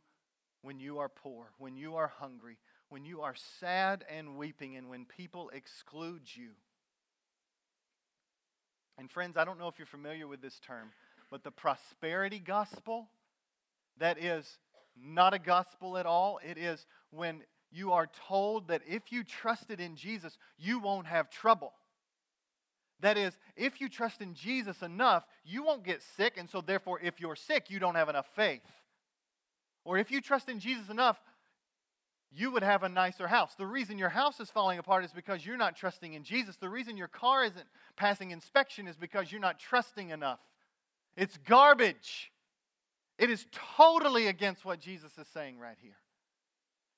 [0.62, 2.58] when you are poor, when you are hungry,
[2.90, 6.50] when you are sad and weeping and when people exclude you.
[8.98, 10.92] And friends, I don't know if you're familiar with this term,
[11.32, 13.08] but the prosperity gospel,
[13.98, 14.58] that is
[15.02, 16.40] not a gospel at all.
[16.44, 21.30] It is when you are told that if you trusted in Jesus, you won't have
[21.30, 21.74] trouble.
[23.02, 27.00] That is, if you trust in Jesus enough, you won't get sick, and so therefore,
[27.02, 28.62] if you're sick, you don't have enough faith.
[29.86, 31.22] Or if you trust in Jesus enough,
[32.32, 33.56] you would have a nicer house.
[33.56, 36.58] The reason your house is falling apart is because you're not trusting in Jesus.
[36.58, 37.66] The reason your car isn't
[37.96, 40.40] passing inspection is because you're not trusting enough.
[41.18, 42.32] It's garbage.
[43.18, 43.46] It is
[43.78, 45.98] totally against what Jesus is saying right here.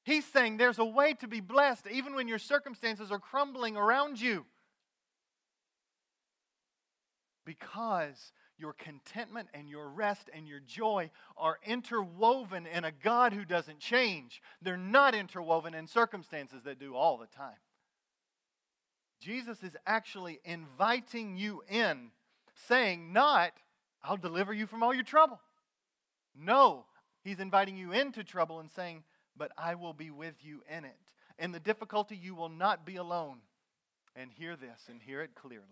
[0.03, 4.19] He's saying there's a way to be blessed even when your circumstances are crumbling around
[4.19, 4.45] you.
[7.45, 13.43] Because your contentment and your rest and your joy are interwoven in a God who
[13.43, 14.41] doesn't change.
[14.61, 17.57] They're not interwoven in circumstances that do all the time.
[19.19, 22.11] Jesus is actually inviting you in,
[22.67, 23.51] saying, Not,
[24.03, 25.39] I'll deliver you from all your trouble.
[26.35, 26.85] No,
[27.23, 29.03] he's inviting you into trouble and saying,
[29.35, 30.95] But I will be with you in it.
[31.37, 33.39] In the difficulty, you will not be alone.
[34.15, 35.65] And hear this and hear it clearly.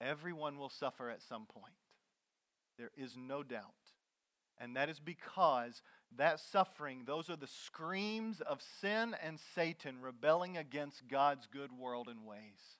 [0.00, 1.74] Everyone will suffer at some point.
[2.78, 3.64] There is no doubt.
[4.58, 5.82] And that is because
[6.16, 12.08] that suffering, those are the screams of sin and Satan rebelling against God's good world
[12.08, 12.78] and ways.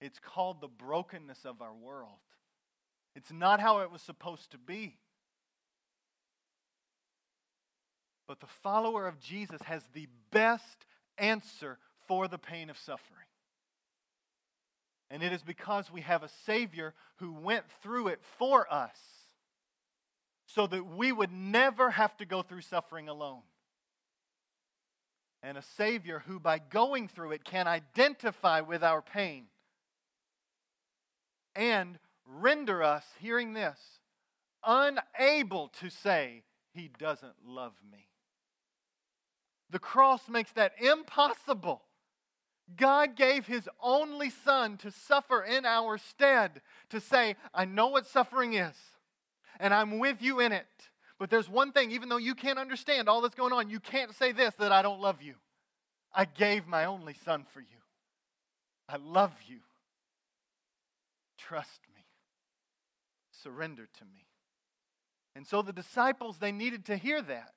[0.00, 2.20] It's called the brokenness of our world.
[3.14, 4.98] It's not how it was supposed to be.
[8.26, 13.27] But the follower of Jesus has the best answer for the pain of suffering.
[15.10, 18.98] And it is because we have a Savior who went through it for us
[20.46, 23.42] so that we would never have to go through suffering alone.
[25.42, 29.44] And a Savior who, by going through it, can identify with our pain
[31.54, 33.78] and render us, hearing this,
[34.64, 36.42] unable to say,
[36.72, 38.08] He doesn't love me.
[39.70, 41.82] The cross makes that impossible.
[42.76, 46.60] God gave His only Son to suffer in our stead,
[46.90, 48.76] to say, I know what suffering is,
[49.58, 50.66] and I'm with you in it.
[51.18, 54.14] But there's one thing, even though you can't understand all that's going on, you can't
[54.14, 55.34] say this that I don't love you.
[56.14, 57.66] I gave my only Son for you.
[58.88, 59.58] I love you.
[61.36, 62.02] Trust me.
[63.42, 64.26] Surrender to me.
[65.34, 67.52] And so the disciples, they needed to hear that.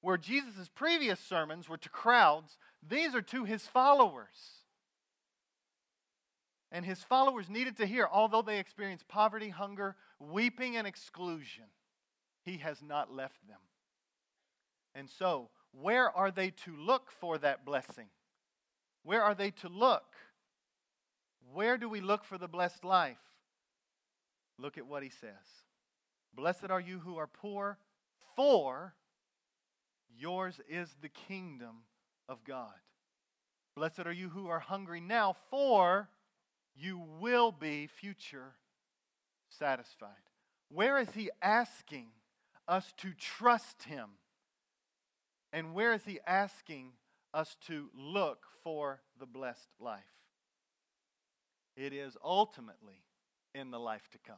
[0.00, 2.58] Where Jesus' previous sermons were to crowds,
[2.88, 4.64] these are to his followers.
[6.70, 11.64] And his followers needed to hear, although they experienced poverty, hunger, weeping, and exclusion,
[12.44, 13.60] he has not left them.
[14.94, 18.06] And so, where are they to look for that blessing?
[19.04, 20.14] Where are they to look?
[21.52, 23.18] Where do we look for the blessed life?
[24.58, 25.64] Look at what he says
[26.34, 27.78] Blessed are you who are poor,
[28.34, 28.94] for
[30.16, 31.82] yours is the kingdom
[32.28, 32.72] of God.
[33.76, 36.08] Blessed are you who are hungry now, for
[36.76, 38.54] you will be future
[39.48, 40.10] satisfied.
[40.68, 42.08] Where is he asking
[42.66, 44.10] us to trust him?
[45.52, 46.92] And where is he asking
[47.32, 50.02] us to look for the blessed life?
[51.76, 53.02] It is ultimately
[53.54, 54.36] in the life to come.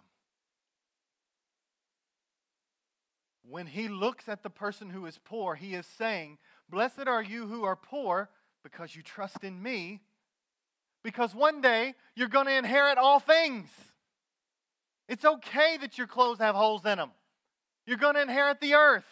[3.49, 6.39] When he looks at the person who is poor, he is saying,
[6.69, 8.29] Blessed are you who are poor
[8.63, 10.01] because you trust in me,
[11.05, 13.69] because one day you're going to inherit all things.
[15.09, 17.13] It's okay that your clothes have holes in them.
[17.87, 19.07] You're going to inherit the earth.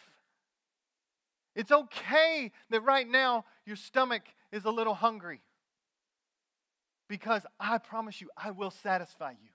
[1.55, 5.41] It's okay that right now your stomach is a little hungry
[7.09, 9.54] because I promise you, I will satisfy you.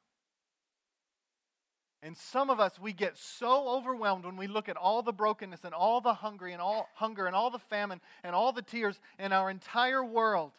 [2.01, 5.65] And some of us, we get so overwhelmed when we look at all the brokenness
[5.65, 8.99] and all the hungry and all hunger and all the famine and all the tears
[9.17, 10.51] in our entire world.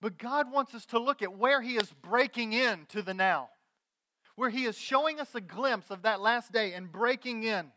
[0.00, 3.50] But God wants us to look at where He is breaking in to the now,
[4.34, 7.70] where He is showing us a glimpse of that last day and breaking in.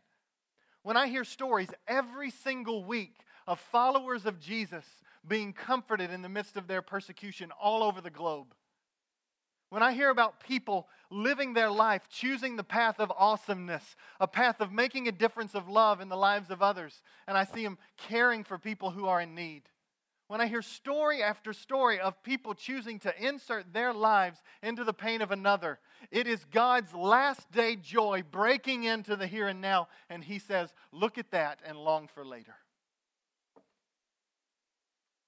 [0.82, 4.86] When I hear stories every single week of followers of Jesus
[5.28, 8.54] being comforted in the midst of their persecution all over the globe.
[9.74, 14.62] When I hear about people living their life, choosing the path of awesomeness, a path
[14.62, 17.80] of making a difference of love in the lives of others, and I see them
[17.98, 19.64] caring for people who are in need.
[20.28, 24.94] When I hear story after story of people choosing to insert their lives into the
[24.94, 25.80] pain of another,
[26.12, 30.72] it is God's last day joy breaking into the here and now, and He says,
[30.92, 32.58] Look at that and long for later.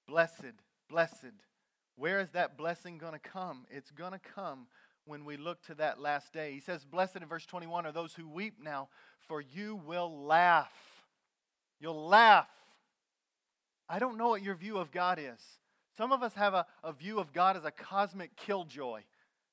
[0.06, 0.54] Blessed,
[0.88, 1.34] blessed.
[1.96, 3.66] Where is that blessing going to come?
[3.70, 4.66] It's going to come
[5.06, 6.52] when we look to that last day.
[6.52, 8.88] He says, Blessed in verse 21 are those who weep now,
[9.26, 10.72] for you will laugh.
[11.80, 12.48] You'll laugh.
[13.88, 15.40] I don't know what your view of God is.
[15.96, 19.02] Some of us have a, a view of God as a cosmic killjoy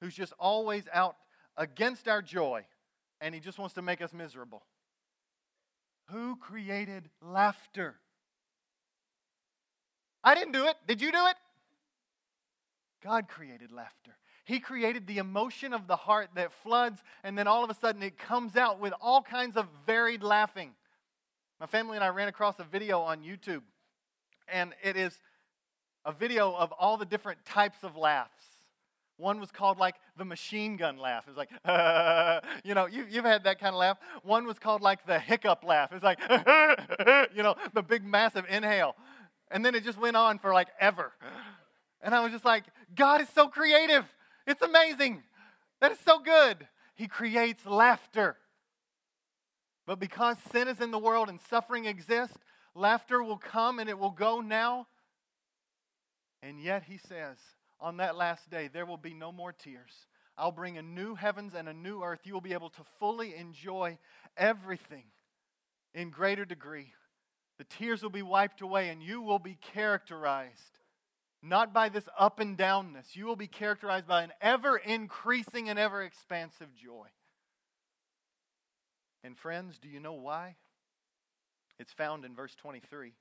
[0.01, 1.15] who's just always out
[1.55, 2.65] against our joy
[3.21, 4.63] and he just wants to make us miserable.
[6.09, 7.95] Who created laughter?
[10.23, 10.75] I didn't do it.
[10.87, 11.35] Did you do it?
[13.03, 14.17] God created laughter.
[14.45, 18.03] He created the emotion of the heart that floods, and then all of a sudden
[18.03, 20.71] it comes out with all kinds of varied laughing.
[21.59, 23.61] My family and I ran across a video on YouTube,
[24.47, 25.19] and it is
[26.05, 28.43] a video of all the different types of laughs.
[29.17, 31.25] One was called like the machine gun laugh.
[31.27, 33.97] It's like, uh, you know, you, you've had that kind of laugh.
[34.23, 35.91] One was called like the hiccup laugh.
[35.93, 36.19] It's like,
[37.33, 38.95] you know, the big massive inhale.
[39.51, 41.13] And then it just went on for like ever.
[42.03, 44.05] And I was just like, God is so creative.
[44.45, 45.23] It's amazing.
[45.79, 46.67] That is so good.
[46.95, 48.35] He creates laughter.
[49.87, 52.37] But because sin is in the world and suffering exists,
[52.75, 54.87] laughter will come and it will go now.
[56.41, 57.37] And yet, he says,
[57.79, 60.07] on that last day, there will be no more tears.
[60.37, 62.21] I'll bring a new heavens and a new earth.
[62.25, 63.97] You will be able to fully enjoy
[64.35, 65.05] everything
[65.93, 66.91] in greater degree.
[67.59, 70.79] The tears will be wiped away, and you will be characterized
[71.43, 73.15] not by this up and downness.
[73.15, 77.07] You will be characterized by an ever increasing and ever expansive joy.
[79.23, 80.55] And, friends, do you know why?
[81.77, 83.13] It's found in verse 23.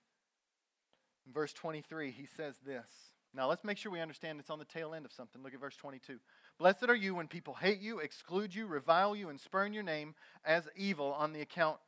[1.26, 2.86] In verse 23, he says this.
[3.34, 5.42] Now, let's make sure we understand it's on the tail end of something.
[5.42, 6.18] Look at verse 22.
[6.58, 10.14] Blessed are you when people hate you, exclude you, revile you, and spurn your name
[10.44, 11.78] as evil on the account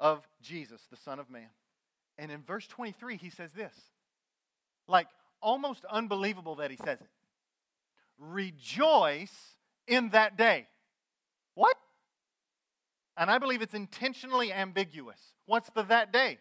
[0.00, 1.48] of Jesus, the Son of Man.
[2.18, 3.74] And in verse 23, he says this
[4.88, 5.06] like
[5.40, 7.08] almost unbelievable that he says it.
[8.18, 10.66] Rejoice in that day.
[11.54, 11.76] What?
[13.16, 15.20] And I believe it's intentionally ambiguous.
[15.46, 16.38] What's the that day?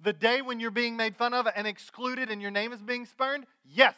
[0.00, 3.06] The day when you're being made fun of and excluded and your name is being
[3.06, 3.44] spurned?
[3.64, 3.94] Yes.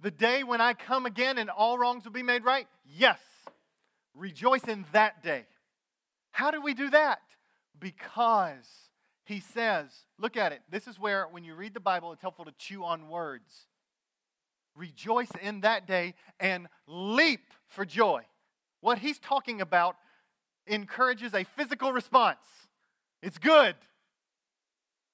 [0.00, 2.68] The day when I come again and all wrongs will be made right?
[2.86, 3.18] Yes.
[4.14, 5.46] Rejoice in that day.
[6.30, 7.20] How do we do that?
[7.80, 8.87] Because
[9.28, 10.62] he says, look at it.
[10.70, 13.66] This is where, when you read the Bible, it's helpful to chew on words.
[14.74, 18.22] Rejoice in that day and leap for joy.
[18.80, 19.96] What he's talking about
[20.66, 22.38] encourages a physical response.
[23.22, 23.74] It's good.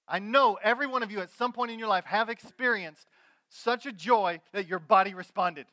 [0.06, 3.08] I know every one of you at some point in your life have experienced
[3.48, 5.66] such a joy that your body responded.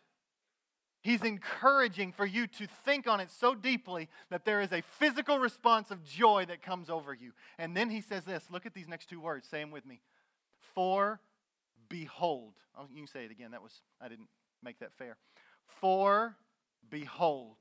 [1.02, 5.40] He's encouraging for you to think on it so deeply that there is a physical
[5.40, 7.32] response of joy that comes over you.
[7.58, 10.02] And then he says this look at these next two words, say them with me.
[10.76, 11.20] For
[11.90, 12.54] behold.
[12.78, 13.52] Oh, you can say it again.
[13.52, 14.30] That was, I didn't
[14.64, 15.18] make that fair.
[15.66, 16.36] For
[16.90, 17.56] behold.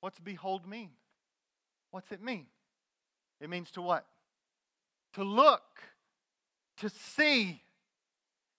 [0.00, 0.90] What's behold mean?
[1.90, 2.46] What's it mean?
[3.40, 4.06] It means to what?
[5.14, 5.80] To look,
[6.78, 7.62] to see.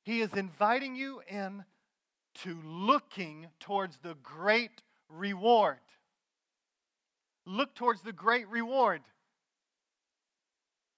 [0.04, 1.64] He is inviting you in
[2.44, 5.80] to looking towards the great reward.
[7.46, 9.02] Look towards the great reward.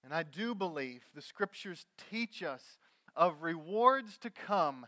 [0.03, 2.77] And I do believe the scriptures teach us
[3.15, 4.85] of rewards to come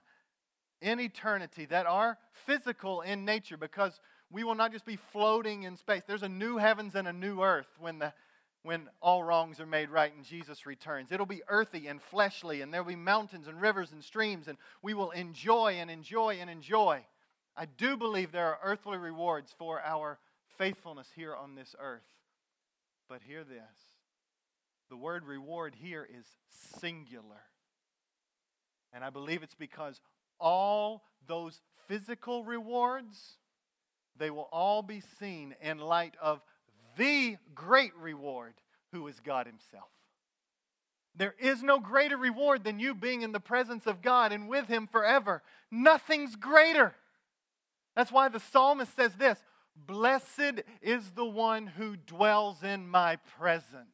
[0.82, 5.78] in eternity that are physical in nature because we will not just be floating in
[5.78, 6.04] space.
[6.06, 8.14] There's a new heavens and a new earth when the
[8.66, 11.12] when all wrongs are made right and Jesus returns.
[11.12, 14.96] It'll be earthy and fleshly, and there'll be mountains and rivers and streams, and we
[14.96, 17.06] will enjoy and enjoy and enjoy.
[17.56, 20.18] I do believe there are earthly rewards for our
[20.58, 22.02] faithfulness here on this earth.
[23.08, 23.62] But hear this
[24.90, 26.26] the word reward here is
[26.80, 27.44] singular.
[28.94, 30.02] And I believe it's because
[30.40, 33.38] all those physical rewards,
[34.18, 36.42] they will all be seen in light of
[36.98, 38.54] the great reward,
[38.92, 39.90] who is God Himself.
[41.18, 44.68] There is no greater reward than you being in the presence of God and with
[44.68, 45.42] Him forever.
[45.72, 46.94] Nothing's greater.
[47.96, 49.40] That's why the psalmist says this
[49.76, 53.90] Blessed is the one who dwells in my presence.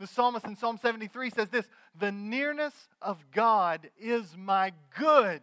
[0.00, 1.68] The psalmist in Psalm 73 says this
[1.98, 5.42] The nearness of God is my good.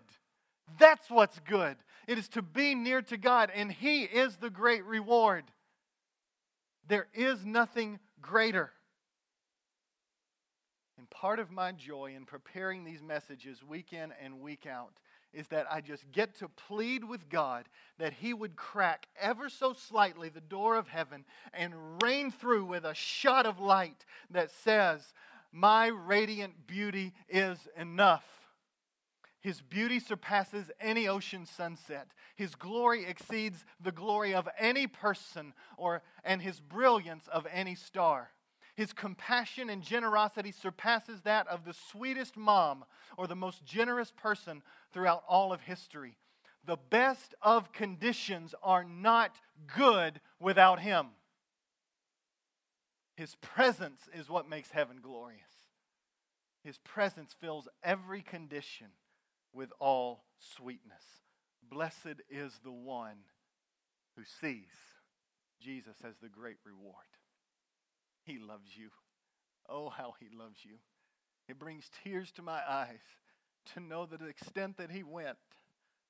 [0.78, 1.78] That's what's good.
[2.08, 5.46] It is to be near to God, and He is the great reward.
[6.90, 8.72] There is nothing greater.
[10.98, 15.00] And part of my joy in preparing these messages week in and week out
[15.32, 17.70] is that I just get to plead with God
[18.00, 22.84] that He would crack ever so slightly the door of heaven and rain through with
[22.84, 25.14] a shot of light that says,
[25.52, 28.39] My radiant beauty is enough.
[29.42, 32.10] His beauty surpasses any ocean sunset.
[32.36, 38.32] His glory exceeds the glory of any person or and his brilliance of any star.
[38.76, 42.86] His compassion and generosity surpasses that of the sweetest mom
[43.18, 44.62] or the most generous person
[44.94, 46.18] throughout all of history.
[46.66, 49.36] The best of conditions are not
[49.76, 51.08] good without him.
[53.16, 55.42] His presence is what makes heaven glorious.
[56.64, 58.88] His presence fills every condition
[59.54, 60.26] with all
[60.56, 61.04] sweetness.
[61.70, 63.18] Blessed is the one
[64.16, 64.74] who sees
[65.62, 66.96] Jesus as the great reward.
[68.24, 68.90] He loves you.
[69.68, 70.76] Oh, how he loves you.
[71.48, 73.00] It brings tears to my eyes
[73.74, 75.38] to know the extent that he went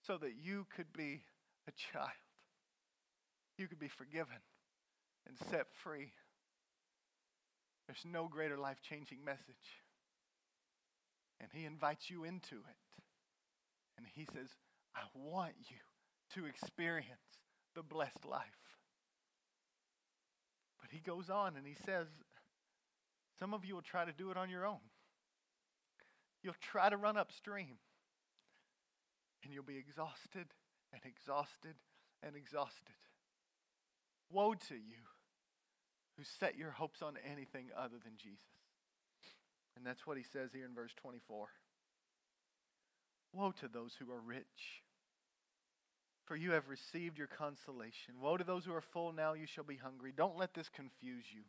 [0.05, 1.23] so that you could be
[1.67, 2.11] a child.
[3.57, 4.37] You could be forgiven
[5.27, 6.13] and set free.
[7.87, 9.83] There's no greater life changing message.
[11.41, 13.03] And he invites you into it.
[13.99, 14.47] And he says,
[14.95, 15.75] I want you
[16.41, 17.19] to experience
[17.75, 18.47] the blessed life.
[20.79, 22.07] But he goes on and he says,
[23.39, 24.79] Some of you will try to do it on your own.
[26.41, 27.75] You'll try to run upstream.
[29.43, 30.47] and you'll be exhausted
[30.93, 31.75] and exhausted
[32.23, 32.95] and exhausted.
[34.31, 35.03] Woe to you
[36.17, 38.39] who set your hopes on anything other than Jesus.
[39.75, 41.47] And that's what he says here in verse 24.
[43.33, 44.83] Woe to those who are rich,
[46.25, 48.15] for you have received your consolation.
[48.21, 50.13] Woe to those who are full, now you shall be hungry.
[50.15, 51.43] Don't let this confuse you.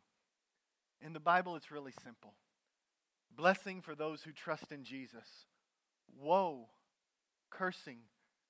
[1.05, 2.33] In the Bible, it's really simple
[3.35, 5.45] blessing for those who trust in Jesus.
[6.19, 6.67] Woe,
[7.49, 7.99] cursing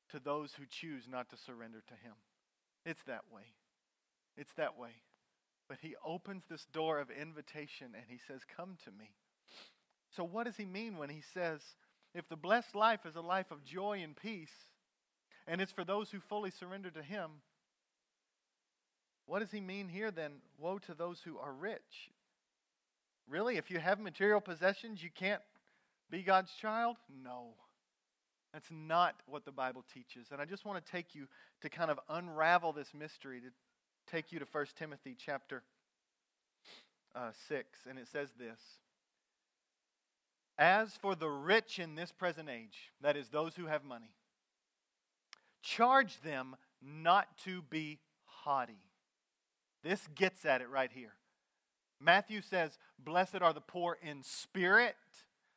[0.09, 2.15] to those who choose not to surrender to Him.
[2.85, 3.43] It's that way.
[4.37, 5.01] It's that way.
[5.69, 9.11] But He opens this door of invitation and He says, Come to me.
[10.15, 11.61] So, what does He mean when He says,
[12.13, 14.53] if the blessed life is a life of joy and peace,
[15.47, 17.29] and it's for those who fully surrender to Him,
[19.25, 20.33] what does He mean here then?
[20.57, 22.11] Woe to those who are rich.
[23.29, 23.57] Really?
[23.57, 25.41] If you have material possessions, you can't
[26.09, 26.97] be God's child?
[27.23, 27.53] No.
[28.53, 30.27] That's not what the Bible teaches.
[30.31, 31.27] And I just want to take you
[31.61, 35.63] to kind of unravel this mystery, to take you to 1 Timothy chapter
[37.15, 37.65] uh, 6.
[37.89, 38.59] And it says this
[40.61, 44.13] As for the rich in this present age, that is, those who have money,
[45.63, 48.77] charge them not to be haughty.
[49.83, 51.13] This gets at it right here.
[51.99, 54.95] Matthew says, Blessed are the poor in spirit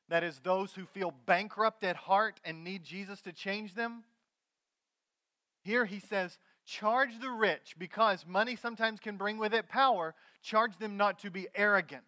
[0.08, 4.04] that is, those who feel bankrupt at heart and need Jesus to change them.
[5.62, 10.14] Here he says, charge the rich because money sometimes can bring with it power.
[10.42, 12.04] Charge them not to be arrogant,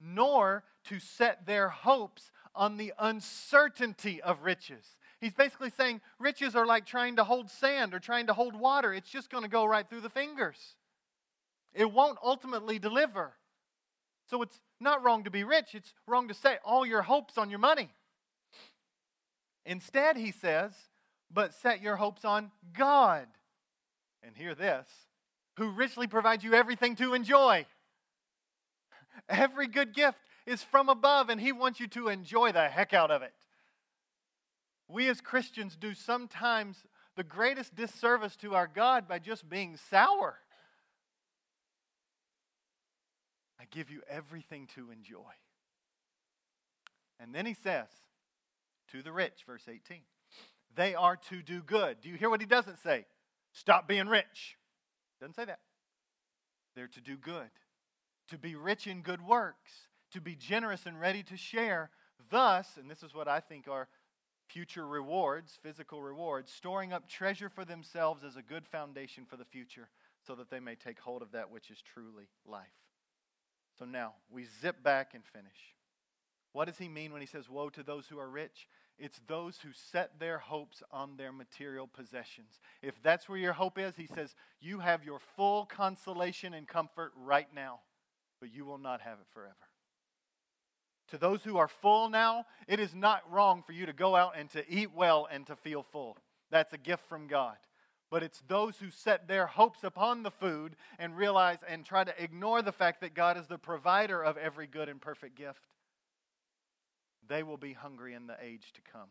[0.00, 4.96] nor to set their hopes on the uncertainty of riches.
[5.20, 8.92] He's basically saying riches are like trying to hold sand or trying to hold water,
[8.92, 10.76] it's just going to go right through the fingers.
[11.72, 13.32] It won't ultimately deliver.
[14.28, 17.50] So it's not wrong to be rich, it's wrong to set all your hopes on
[17.50, 17.90] your money.
[19.64, 20.72] Instead, he says,
[21.32, 23.26] but set your hopes on God.
[24.22, 24.86] And hear this
[25.56, 27.66] who richly provides you everything to enjoy.
[29.28, 33.10] Every good gift is from above, and he wants you to enjoy the heck out
[33.10, 33.34] of it.
[34.88, 36.84] We as Christians do sometimes
[37.16, 40.38] the greatest disservice to our God by just being sour.
[43.60, 45.30] I give you everything to enjoy.
[47.20, 47.88] And then he says
[48.90, 49.98] to the rich, verse 18,
[50.74, 52.00] they are to do good.
[52.00, 53.06] Do you hear what he doesn't say?
[53.52, 54.56] Stop being rich.
[55.20, 55.60] Doesn't say that.
[56.74, 57.50] They're to do good,
[58.28, 59.70] to be rich in good works,
[60.12, 61.90] to be generous and ready to share.
[62.30, 63.88] Thus, and this is what I think are
[64.46, 69.44] future rewards, physical rewards, storing up treasure for themselves as a good foundation for the
[69.44, 69.88] future
[70.26, 72.66] so that they may take hold of that which is truly life.
[73.78, 75.74] So now we zip back and finish.
[76.52, 78.68] What does he mean when he says, Woe to those who are rich?
[78.98, 82.60] It's those who set their hopes on their material possessions.
[82.82, 87.12] If that's where your hope is, he says, You have your full consolation and comfort
[87.16, 87.80] right now,
[88.38, 89.71] but you will not have it forever.
[91.12, 94.34] To those who are full now, it is not wrong for you to go out
[94.36, 96.18] and to eat well and to feel full.
[96.50, 97.56] That's a gift from God
[98.12, 102.22] but it's those who set their hopes upon the food and realize and try to
[102.22, 105.66] ignore the fact that God is the provider of every good and perfect gift.
[107.26, 109.08] They will be hungry in the age to come.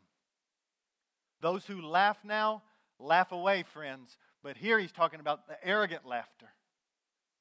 [1.42, 2.62] Those who laugh now,
[3.00, 4.18] laugh away, friends.
[4.44, 6.50] But here he's talking about the arrogant laughter.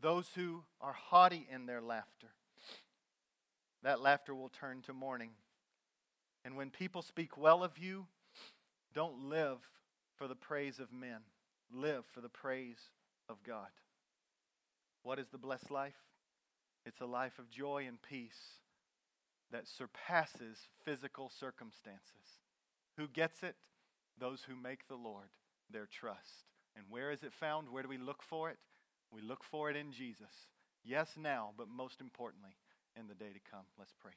[0.00, 2.28] Those who are haughty in their laughter.
[3.82, 5.30] That laughter will turn to mourning.
[6.44, 8.06] And when people speak well of you,
[8.94, 9.58] don't live
[10.16, 11.20] for the praise of men
[11.72, 12.90] live for the praise
[13.28, 13.68] of God.
[15.02, 15.96] What is the blessed life?
[16.84, 18.58] It's a life of joy and peace
[19.52, 22.40] that surpasses physical circumstances.
[22.96, 23.56] Who gets it?
[24.18, 25.28] Those who make the Lord
[25.72, 26.44] their trust.
[26.76, 27.70] And where is it found?
[27.70, 28.58] Where do we look for it?
[29.10, 30.48] We look for it in Jesus.
[30.84, 32.56] Yes, now, but most importantly,
[32.96, 33.64] in the day to come.
[33.78, 34.12] Let's pray.